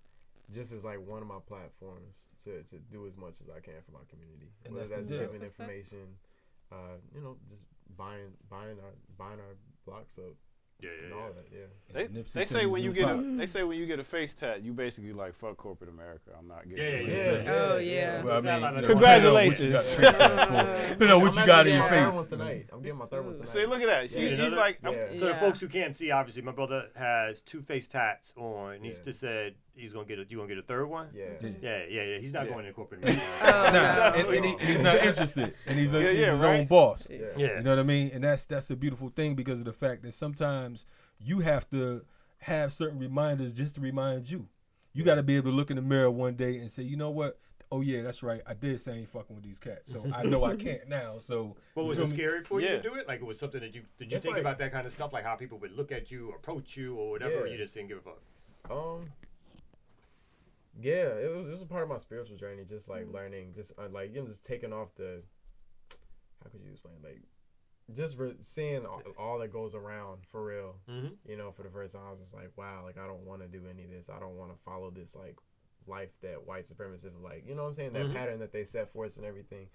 [0.53, 3.75] just as like one of my platforms to, to do as much as I can
[3.85, 4.51] for my community.
[4.65, 5.25] And Whether that's that's, the deal.
[5.27, 5.99] giving That's information,
[6.71, 6.75] uh,
[7.15, 7.65] you know, just
[7.97, 9.55] buying buying our buying our
[9.85, 10.33] blocks up.
[10.83, 11.33] Yeah, and yeah, all yeah.
[11.35, 11.45] that.
[11.51, 12.07] Yeah.
[12.07, 14.03] They, Nipsey they say when you new get a they say when you get a
[14.03, 16.31] face tat, you basically like fuck corporate America.
[16.35, 16.83] I'm not getting.
[16.83, 17.07] Yeah, it.
[17.07, 17.51] yeah, yeah.
[17.53, 18.23] Oh, yeah.
[18.23, 19.59] Well, I mean, It's not you know, Congratulations.
[19.75, 20.87] what you got treatment for.
[20.89, 22.65] Depending on what you I'm got in your getting my third one tonight.
[22.73, 23.49] I'm getting my third one tonight.
[23.49, 24.09] See, look at that.
[24.09, 24.29] She, Yeah.
[24.29, 25.05] he's Another- like, yeah.
[25.19, 28.73] So the folks who can't see, obviously, my brother has two face tats on.
[28.73, 29.03] and He's Yeah.
[29.03, 30.25] just said he's gonna get a.
[30.29, 31.07] You gonna get a third one?
[31.13, 31.25] Yeah.
[31.41, 31.49] Yeah.
[31.61, 32.17] Yeah, yeah, yeah.
[32.19, 32.53] He's not Yeah.
[32.53, 33.21] going to corporate America.
[33.41, 34.13] Oh, Nah, no.
[34.15, 36.59] and, and he, and he's not interested, and he's, a, Yeah, he's yeah, his right.
[36.61, 37.07] own boss.
[37.09, 37.19] Yeah.
[37.37, 37.57] yeah.
[37.57, 38.11] You know what I mean?
[38.13, 40.85] And that's that's a beautiful thing because of the fact that sometimes
[41.19, 42.03] you have to
[42.39, 44.47] have certain reminders just to remind you.
[44.93, 46.97] You got to be able to look in the mirror one day and say, you
[46.97, 47.39] know what?
[47.73, 48.41] Oh yeah, that's right.
[48.45, 51.19] I did say I ain't fucking with these cats, so I know I can't now.
[51.25, 52.75] So But was feel it scary for you Yeah.
[52.77, 53.07] to do it?
[53.07, 54.91] Like it was something that you did you It's think like- about that kind of
[54.91, 57.73] stuff, like how people would look at you, approach you, or whatever, or you just
[57.73, 58.19] didn't give a fuck?
[58.69, 59.09] Um.
[60.79, 61.49] Yeah, it was.
[61.49, 62.63] This was part of my spiritual journey.
[62.63, 65.23] Just like learning, just uh, like you know, just taking off the.
[66.43, 66.95] How could you explain?
[67.03, 67.21] Like,
[67.93, 70.75] just re- seeing all, all that goes around for real.
[70.89, 71.11] Mhm.
[71.27, 73.41] You know, for the first time, I was just like, wow, like I don't want
[73.41, 74.09] to do any of this.
[74.09, 75.37] I don't want to follow this like
[75.87, 77.43] life that white supremacists like.
[77.47, 77.93] You know what I'm saying?
[77.93, 78.13] That Mhm.
[78.13, 79.67] pattern that they set for us and everything.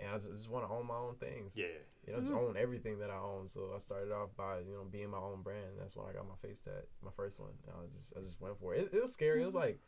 [0.00, 1.56] And I just, just want to own my own things.
[1.56, 1.66] Yeah.
[2.06, 3.46] You know, just own everything that I own.
[3.46, 5.78] So I started off by you know being my own brand.
[5.78, 7.50] That's when I got my face tat, my first one.
[7.66, 8.80] And I just I just went for it.
[8.92, 9.42] It, it was scary.
[9.42, 9.78] It was like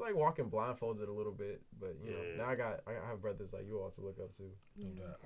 [0.00, 3.20] it's like walking blindfolded a little bit, but you know now I got I have
[3.20, 4.44] brothers like you all to look up to.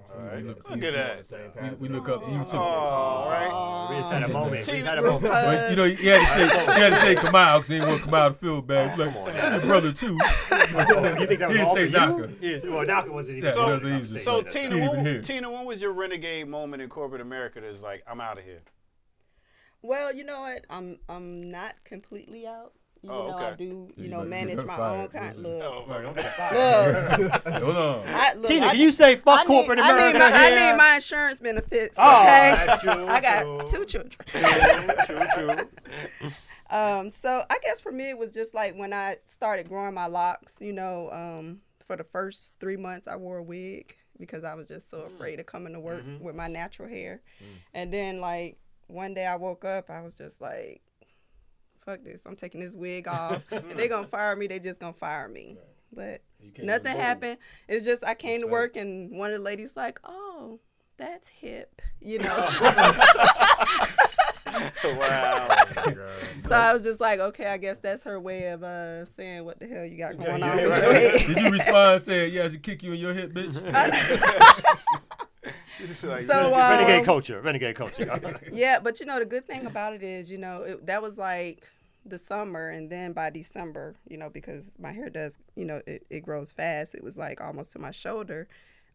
[0.03, 0.43] So Alright.
[0.43, 1.25] we, Look we, at that.
[1.25, 1.79] same We, path.
[1.79, 2.51] we look up to you too.
[2.55, 3.91] oh, right.
[3.91, 4.67] We just had a moment.
[4.67, 5.33] We just had a moment.
[5.33, 7.89] But, you know, he had to say, he had to say Kamal because he didn't
[7.91, 8.91] want Kamal to feel bad.
[8.99, 10.07] He's like, your brother too.
[10.51, 11.91] you think that was He all didn't for say you?
[12.19, 12.33] Naka.
[12.41, 12.65] Yes.
[12.67, 13.49] Well, Naka wasn't even.
[13.51, 14.53] Yeah, part he of the wasn't even- conversation.
[14.53, 15.23] So Tina, He when.
[15.23, 17.61] Tina, when was your renegade moment in corporate America?
[17.61, 18.63] That's like, I'm out of here.
[19.83, 20.65] Well, you know what?
[20.71, 22.73] I'm I'm not completely out.
[23.05, 23.57] Even Oh, though I okay.
[23.59, 23.65] do,
[23.97, 25.37] you You know, better manage my fired, own kind.
[25.37, 25.49] Rosie.
[25.49, 26.35] Look, Right, don't get look.
[26.35, 27.31] fired.
[27.63, 28.03] Hold on.
[28.09, 30.19] I, look, Tina, I, can you say fuck I need, corporate I America?
[30.19, 31.95] need, my, I need my insurance benefits.
[31.99, 33.79] Oh, Okay, true, I got true.
[33.79, 34.13] two children.
[34.27, 36.31] True, true, true.
[36.71, 40.07] Um, so I guess for me it was just like when I started growing my
[40.07, 44.55] locks, you know, um, for the first three months I wore a wig because I
[44.55, 47.21] was just so afraid of coming to work with my natural hair.
[47.75, 50.81] And then like one day I woke up, I was just like,
[51.85, 53.43] fuck this, I'm taking this wig off.
[53.51, 55.57] if they gonna fire me, they just gonna fire me.
[55.93, 56.23] But
[56.59, 57.05] nothing bold.
[57.05, 57.39] happened.
[57.69, 58.53] It's just I came to right.
[58.53, 60.59] work and one of the ladies like, oh,
[60.97, 62.35] that's hip, you know.
[64.85, 65.57] wow.
[66.41, 69.59] So I was just like, okay, I guess that's her way of uh, saying what
[69.59, 71.27] the hell you got going yeah, on yeah, with right, your head.
[71.27, 73.63] Did you respond saying, yeah, I should kick you in your hip, bitch?
[76.03, 77.41] Like, So uh, Renegade culture.
[77.41, 78.41] Renegade culture.
[78.53, 81.19] yeah, but you know the good thing about it is, you know, it, that was
[81.19, 81.67] like
[82.05, 86.07] the summer, and then by December, you know, because my hair does, you know, it,
[86.11, 86.95] it grows fast.
[86.95, 88.47] It was like almost to my shoulder.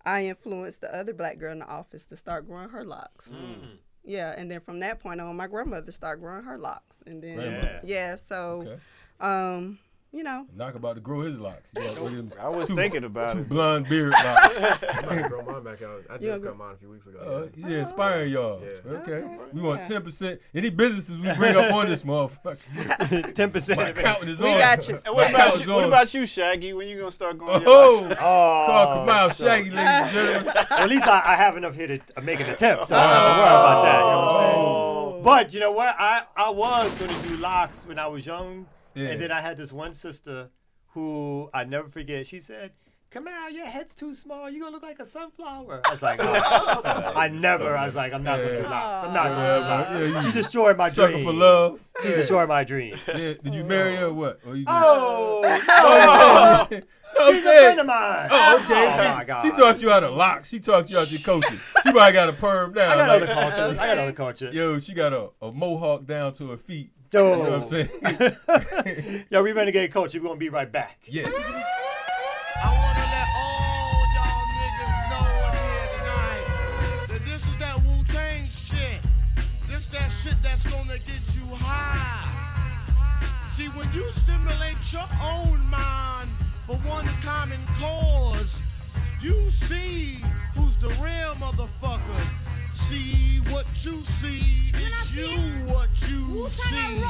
[0.06, 3.28] I influenced the other black girl in the office to start growing her locks.
[3.30, 3.78] Mm.
[4.06, 7.36] Yeah, and then from that point on, my grandmother started growing her locks, and then
[7.36, 7.82] Grandmother.
[7.84, 8.80] yeah, so Okay.
[9.20, 9.78] um,
[10.12, 11.72] you know, Knock about to grow his locks.
[11.76, 13.50] You got one I was two- thinking about two it.
[13.50, 14.58] blonde beard locks.
[14.64, 16.04] I'm about to grow mine back out.
[16.10, 17.20] I just gonna got mine a few weeks ago.
[17.20, 17.68] Uh, yeah.
[17.68, 18.62] yeah, inspiring y'all.
[18.62, 18.92] Yeah.
[18.92, 19.12] Okay.
[19.14, 19.88] Okay, We want yeah.
[19.88, 20.42] ten percent.
[20.56, 23.34] Any businesses we bring up on this motherfucker.
[23.36, 23.80] Ten percent.
[23.80, 24.58] My accountant is we on.
[24.60, 25.00] got you.
[25.06, 25.74] And what about you?
[25.74, 26.74] What about you, Shaggy?
[26.74, 27.64] When you gonna start going?
[27.68, 30.54] Oh, Oh, call Kamal Shaggy, ladies and gentlemen.
[30.70, 33.04] Well, at least I, I have enough here to uh, make an attempt, so I
[33.04, 34.00] don't have to worry about that.
[34.00, 34.66] You know what I'm saying?
[34.66, 35.22] Oh.
[35.24, 35.96] But you know what?
[36.00, 38.66] I, I was going to do locks when I was young.
[39.00, 39.10] Yeah.
[39.10, 40.50] And then I had this one sister
[40.88, 42.28] who I never forget.
[42.28, 42.72] She said,
[43.12, 44.52] Come out, your head's too small.
[44.52, 45.82] You're going to look like a sunflower.
[45.84, 46.84] I was like, oh.
[47.16, 47.76] I never.
[47.76, 49.08] I was like, I'm not going to do locks.
[49.08, 49.40] I'm not going
[49.98, 50.26] to do locks.
[50.28, 51.26] she destroyed my Sucker dream.
[51.26, 51.80] for love.
[52.04, 53.00] She destroyed my dream.
[53.08, 53.34] Yeah.
[53.44, 54.40] Did you marry her or what?
[54.46, 56.68] Or you just, Oh, Oh.
[57.20, 58.30] I'm She's a friend of mine.
[58.32, 59.10] Oh, oh, okay.
[59.10, 59.42] Oh, my God.
[59.44, 60.46] She taught you how to lock.
[60.46, 61.60] She taught you how to coaching.
[61.84, 62.92] She probably got a perm down.
[62.92, 63.78] I got like, other cultures.
[63.80, 64.50] I got other culture.
[64.54, 66.92] Yo, she got a, a mohawk down to her feet.
[67.12, 67.24] Yo.
[67.38, 69.26] You know what I'm saying?
[69.30, 70.20] Yo, we renegade culture.
[70.20, 71.00] We're going to be right back.
[71.06, 71.34] yes.
[72.62, 76.46] I wanna let all y'all niggas know in here tonight
[77.08, 79.02] that this is that Wu Tang shit.
[79.70, 82.28] This that shit that's gonna get you high.
[83.54, 86.30] See, when you stimulate your own mind
[86.68, 88.62] for one common cause,
[89.22, 90.20] you see
[90.56, 92.39] who's the real motherfuckers.
[92.90, 95.28] See what you see, it's you
[95.72, 97.04] what you see.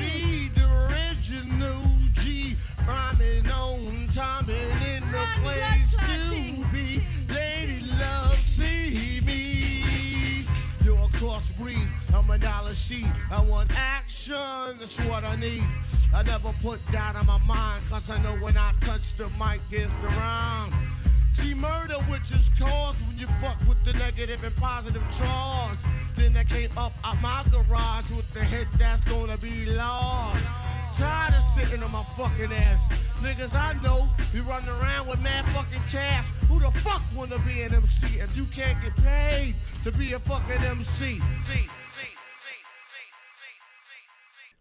[0.00, 1.82] Be the original
[2.14, 2.56] G,
[2.88, 7.02] rhyming on time and in the place to be.
[7.34, 10.46] Lady love, see me.
[10.86, 13.04] You're a crossbreed, I'm a dollar sheet.
[13.30, 15.64] I want action, that's what I need.
[16.14, 19.60] I never put that on my mind, cause I know when I touch the mic,
[19.70, 20.72] it's the rhyme.
[21.40, 25.78] See, murder which is caused when you fuck with the negative and positive charge.
[26.16, 30.44] Then I came up out my garage with with the hit that's gonna be large.
[30.98, 32.86] Tired of sitting on my fucking ass.
[33.22, 36.28] Niggas I know be running around with mad fucking cash.
[36.48, 40.18] Who the fuck wanna be an MC if you can't get paid to be a
[40.18, 41.18] fucking MC?
[41.44, 41.68] See,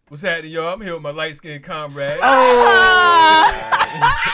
[0.07, 0.73] What's happening, y'all?
[0.73, 2.19] I'm here with my light skinned comrade.
[2.23, 3.68] Ah!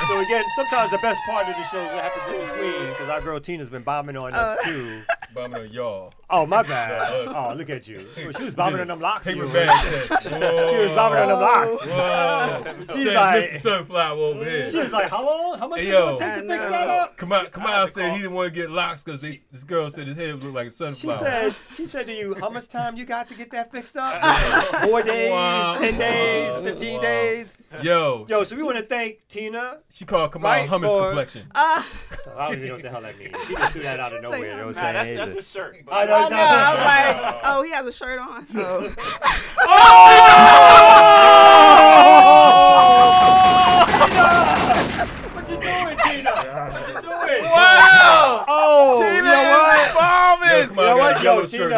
[0.07, 3.09] So again, sometimes the best part of the show is what happens in between because
[3.09, 4.65] our girl Tina's been bombing on us oh.
[4.65, 5.01] too.
[5.33, 6.13] Bombing on y'all.
[6.27, 7.27] Oh my bad.
[7.27, 8.05] Oh look at you.
[8.15, 9.27] She was bobbing on them locks.
[9.27, 10.23] Paper bag test.
[10.23, 11.85] She was bobbing on them locks.
[11.85, 12.75] Whoa.
[12.95, 13.59] She's Said like- Mr.
[13.61, 14.69] Sunflower over here.
[14.69, 15.59] She was like, how long?
[15.59, 16.17] How much Hey, is it gonna yo.
[16.19, 17.17] take to fix that up?
[17.17, 17.79] Come out, come I out.
[17.81, 20.55] have Said he didn't want to get locks because this girl said his head looked
[20.55, 20.95] like a sunflower.
[20.95, 21.51] She sunflower.
[21.51, 24.15] said, she said to you, how much time you got to get that fixed up?
[24.83, 25.77] Four days, Wow.
[25.79, 27.01] ten days, fifteen Wow.
[27.01, 27.57] days.
[27.83, 29.79] Yo, Yo, so we want to thank Tina.
[29.89, 31.47] she called Kamal Right, hummus for- complexion.
[31.53, 31.87] Ah,
[32.37, 33.35] I don't even know what the hell that means.
[33.47, 34.39] She just threw that out of nowhere.
[34.39, 35.17] You know what I'm that's, saying?
[35.17, 35.77] that's a shirt.
[35.85, 36.37] but- I know, Oh, I it's know.
[36.37, 36.85] not- I was
[37.33, 38.45] like, oh, he has a shirt on.
[39.67, 39.95] oh
[44.15, 46.31] What you doing, Tina?
[46.71, 47.43] What you doing?
[47.43, 48.45] Wow!
[48.47, 49.79] Oh, you know what?
[49.87, 50.67] is bombing!
[50.69, 51.63] Come on, You know what, yo, Tina?
[51.63, 51.77] shirt You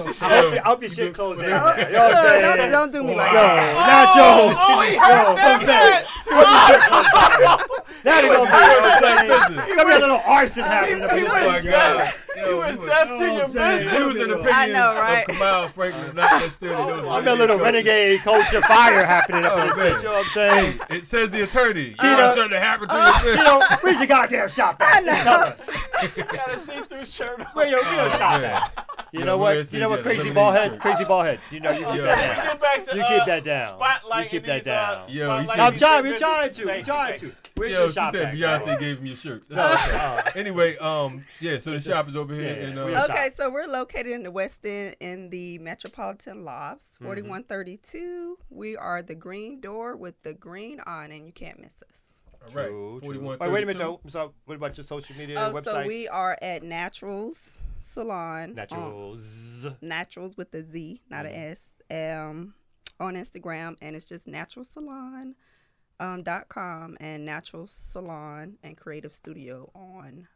[0.00, 0.03] on.
[0.30, 0.64] know what?
[0.64, 1.50] Oh, I hope, I hope your oh, oh, shit closed down.
[1.50, 1.76] now.
[1.76, 3.74] You know what I'm don't, don't do me like that.
[3.86, 4.24] not yo.
[4.56, 6.04] oh, he Yo, heard I'm saying.
[6.24, 7.04] that.
[8.04, 9.68] Now they gonna be, what I'm saying?
[9.68, 11.16] You gonna be a little arson happening up Oh
[11.48, 12.14] my God.
[12.36, 13.78] Yo, uh, was he was- deaf to your what I'm saying?
[13.84, 13.98] business.
[13.98, 15.28] he was in the opinion I know, right?
[15.28, 19.52] of Kamal Franklin, not necessarily oh, those I'm a little renegade culture fire happening up
[19.54, 19.92] Oh, in this man.
[19.94, 19.98] bitch.
[19.98, 20.80] You know what I'm saying?
[20.90, 21.80] It says the attorney.
[21.90, 23.44] You Tina- know something happened to your You business.
[23.46, 25.04] know, where's your goddamn shop at?
[25.04, 25.70] Tell us.
[26.16, 27.46] Got a see-through shirt on.
[27.54, 28.44] Where your real shop man.
[28.44, 29.03] at?
[29.14, 29.72] You Yeah, know what?
[29.72, 30.02] You know what?
[30.02, 30.70] Crazy lemonade ball head.
[30.72, 30.80] shirt.
[30.80, 31.38] Crazy ball head.
[31.52, 32.02] You know you keep Yo.
[32.02, 32.58] that down.
[32.58, 33.78] back to You uh, keep that down.
[34.18, 34.94] You keep that down.
[34.94, 36.02] Uh, Yo, he spotlight said- I'm trying.
[36.02, 36.64] We're trying to.
[36.66, 37.32] We're trying thank to.
[37.56, 38.34] Where's Yo, your she shop said at?
[38.34, 39.44] Beyonce gave me a shirt.
[39.48, 40.40] That's okay.
[40.40, 41.58] anyway, um, yeah.
[41.58, 44.24] So the shop is over here, Yeah, and uh, Real Okay, so we're located in
[44.24, 47.04] the West End in the Metropolitan Lofts, Mm-hmm.
[47.04, 48.38] 4132.
[48.50, 52.00] We are the green door with the green on, and you can't miss us.
[52.42, 53.00] all right, True, true.
[53.06, 53.38] forty-one.
[53.38, 54.00] Wait, wait a minute though.
[54.08, 55.64] So, what about your social media Oh, websites?
[55.64, 57.38] so we are at Naturalz
[57.94, 58.50] Salon.
[58.50, 59.66] on- Naturalz.
[59.80, 61.34] Naturalz with a Z, not Mm-hmm.
[61.34, 61.78] a S.
[61.90, 62.54] Um,
[63.00, 65.34] on Instagram, and it's just Natural Salon.
[66.00, 70.26] Um, dot com and Natural Salon and Creative Studio on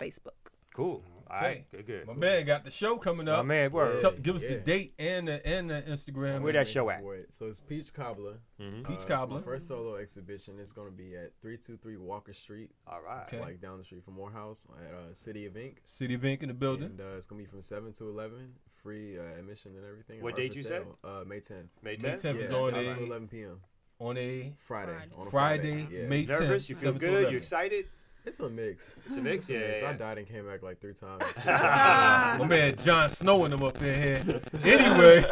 [0.00, 0.50] Facebook.
[0.74, 1.02] Cool.
[1.28, 1.46] All Okay.
[1.46, 1.70] right.
[1.72, 1.86] Good.
[1.86, 2.06] Good.
[2.06, 3.38] My man got the show coming up.
[3.38, 4.00] My man, word.
[4.00, 6.42] Tell- give us the date and the and the Instagram.
[6.42, 7.02] Where that show at?
[7.02, 8.38] Wait, So it's Peach Cobbler.
[8.60, 8.82] Mhm.
[8.84, 9.38] Peach Uh, it's Cobbler.
[9.40, 10.58] my first solo exhibition.
[10.60, 12.70] It's gonna be at 323 Walker Street.
[12.86, 13.22] All right.
[13.22, 15.82] It's like down the street from Morehouse at uh, City of Ink.
[15.86, 16.90] City of Ink in the building.
[16.90, 20.22] And uh, it's gonna be from 7 to 11, free uh, admission and everything.
[20.22, 20.82] What date you said?
[20.84, 20.98] sale.
[21.02, 21.68] Uh, May 10th.
[21.82, 22.22] May May 10th.
[22.22, 23.60] 10th Yeah, is on 7 to a 11 p.m.
[23.98, 24.92] on a Friday.
[24.92, 25.12] Friday.
[25.16, 26.06] On a Friday, Yeah.
[26.08, 26.28] May 10th.
[26.40, 26.68] Nervous?
[26.68, 27.32] You feel good?
[27.32, 27.86] You excited?
[28.26, 28.98] It's a mix.
[29.06, 29.48] It's a mix.
[29.48, 29.60] Yeah.
[29.60, 29.82] Mix.
[29.82, 31.22] yeah, I died and came back like three times.
[31.46, 34.40] My man Jon Snow and them up in here.
[34.64, 35.24] Anyway,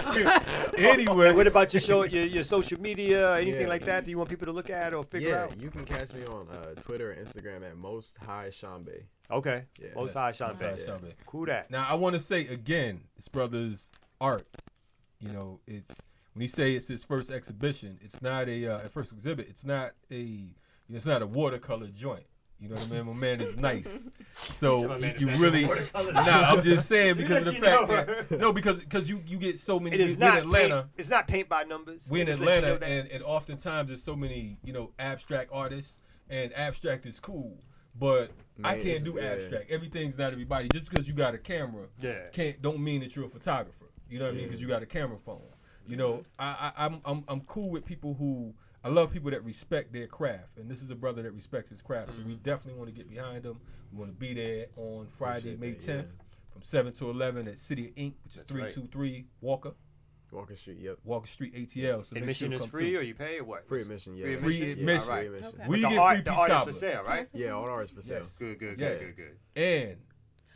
[0.79, 1.33] anyway.
[1.33, 3.67] What about your show, your, your social media, anything Yeah.
[3.69, 4.05] like that?
[4.05, 5.51] Do you want people to look at or figure out?
[5.51, 5.61] yeah, out?
[5.61, 9.03] you can catch me on uh, Twitter and Instagram at Most High Shambe.
[9.29, 9.65] Okay.
[9.81, 9.89] Yeah.
[9.97, 10.87] Most high Sean Most High Bay.
[10.87, 11.15] Sean Bay.
[11.27, 11.73] Cool that.
[11.73, 13.91] Now I want to say again, it's brother's
[14.21, 14.47] art.
[15.19, 16.01] You know, it's
[16.35, 17.99] when he say it's his first exhibition.
[18.03, 19.49] It's not a uh, first exhibit.
[19.49, 20.15] It's not a.
[20.17, 20.51] You
[20.91, 22.27] know, it's not a watercolor joint.
[22.65, 23.07] You know what I mean?
[23.07, 24.09] My man is nice.
[24.55, 25.67] So you, you not really.
[25.67, 27.89] watercolor Nah, I'm just saying because of the fact
[28.31, 29.95] that no, because because you you get so many.
[29.97, 30.75] It is we, we not in Atlanta.
[30.83, 32.09] Paint, it's not paint by numbers.
[32.11, 34.93] we in Just let you Atlanta, know and, and oftentimes there's so many, you know,
[34.99, 36.01] abstract artists,
[36.31, 37.59] and abstract is cool,
[37.99, 38.31] but
[38.63, 39.25] I can't it's- do yeah.
[39.33, 39.71] abstract.
[39.71, 40.69] Everything's not everybody.
[40.73, 42.29] Just because you got a camera, Yeah.
[42.33, 43.85] can't don't mean that you're a photographer.
[44.09, 44.47] You know what I mean?
[44.47, 45.43] Because you got a camera phone.
[45.87, 49.45] You know, I, I I'm I'm I'm cool with people who I love people that
[49.45, 52.13] respect their craft, and this is a brother that respects his craft.
[52.13, 52.43] So we mm-hmm.
[52.43, 53.59] definitely want to get behind him.
[53.93, 55.95] We want to be there on Friday, May that, yeah.
[55.95, 56.07] 10th,
[56.53, 59.25] from seven to eleven at City of Ink, which is That's three right.
[59.41, 59.75] Walker
[60.35, 60.99] Walker Street, yep.
[61.05, 62.05] Walker Street ATL.
[62.05, 62.99] So Admission sure is free through.
[62.99, 63.67] or you pay or what?
[63.67, 64.25] Free admission, yeah.
[64.25, 64.81] Free Free admission?
[64.81, 65.09] admission.
[65.09, 65.27] Yeah, all right.
[65.27, 65.61] Free admission.
[65.61, 65.69] Okay.
[65.69, 66.73] We get art, free the peach art is cobbler.
[66.73, 67.29] for sale, right?
[67.33, 68.19] Yeah, all the arts for sale.
[68.19, 68.37] Yes.
[68.37, 69.63] Good, good, good, good, good.
[69.63, 69.97] And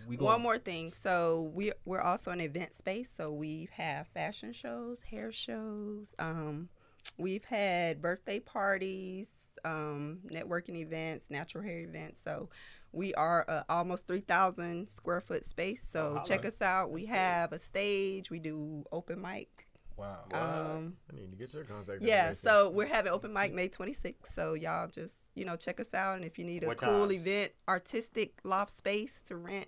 [0.09, 0.93] we go One more thing.
[0.93, 3.13] So we we're also an event space.
[3.15, 6.15] So we have fashion shows, hair shows.
[6.19, 6.71] Um,
[7.19, 9.31] we've had birthday parties,
[9.65, 12.21] um, networking events, natural hair events.
[12.25, 12.49] So
[12.93, 15.87] we are a almost three thousand square foot space.
[15.91, 16.25] So holla.
[16.27, 16.91] check us out.
[16.91, 18.31] We have a stage.
[18.31, 19.67] We do open mic.
[19.99, 20.25] Wow.
[20.33, 24.33] Um, I need to get your contact yeah, so we're having open mic May 26th.
[24.33, 26.15] So y'all just, you know, check us out.
[26.15, 27.27] And if you need a What cool times?
[27.27, 29.67] event, artistic loft space to rent,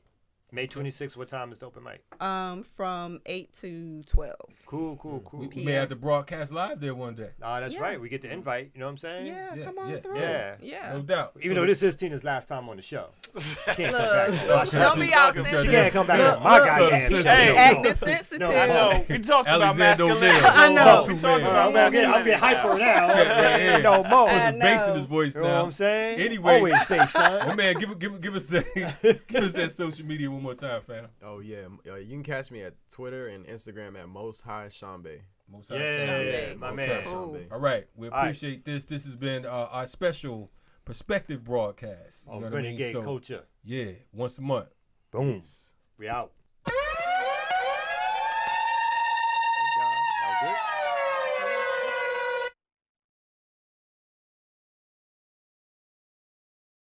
[0.53, 2.03] May 26th, what time is the open mic?
[2.21, 4.35] Um, from eight to twelve.
[4.67, 5.41] Cool, cool, cool.
[5.41, 7.31] We, we may have to broadcast live there one day.
[7.41, 7.81] Ah, that's Yeah.
[7.83, 8.01] right.
[8.01, 8.73] We get the invite.
[8.75, 9.27] You know what I'm saying?
[9.27, 10.19] Yeah, Yeah, come on yeah, through.
[10.19, 10.55] yeah.
[10.61, 10.93] yeah.
[10.93, 11.33] No doubt.
[11.41, 13.11] Even So though this is Tina's last time on the show,
[13.67, 14.29] can't come back.
[14.31, 14.79] Look, on my show.
[14.81, 15.71] don't be all She She sensitive.
[15.73, 17.31] can't come back Look, on my look, goddamn look, show.
[17.31, 17.93] hey, No, Acting no.
[17.93, 18.41] sensitive.
[18.41, 19.05] No, I know.
[19.09, 20.27] We talked about masculinity.
[20.45, 21.05] I know.
[21.07, 22.77] We talked about I'm getting, I'm getting hyper now.
[22.77, 23.07] now.
[23.07, 23.23] Yeah,
[23.57, 23.79] yeah, yeah.
[23.83, 24.29] No more.
[24.29, 25.65] I There's bass in his voice You know what.
[25.67, 26.19] I'm saying?
[26.21, 26.55] Anyway.
[26.57, 27.49] Always bass, son.
[27.49, 28.65] My man, give give give us that
[29.29, 31.09] give us that social media one more time, fam.
[31.23, 35.21] Oh yeah, uh, you can catch me at Twitter and Instagram at Most High Shambe.
[35.51, 36.59] Most high Yeah, Shambe.
[36.59, 36.89] my Most man.
[37.05, 37.41] High Cool.
[37.53, 38.23] All right, we All right.
[38.27, 38.85] appreciate this.
[38.87, 40.51] This has been uh, our special
[40.85, 42.27] perspective broadcast.
[42.27, 42.93] You On know what I mean?
[42.93, 43.45] So, Culture.
[43.65, 44.69] Yeah, once a month.
[45.11, 45.41] Boom.
[45.99, 46.33] We out.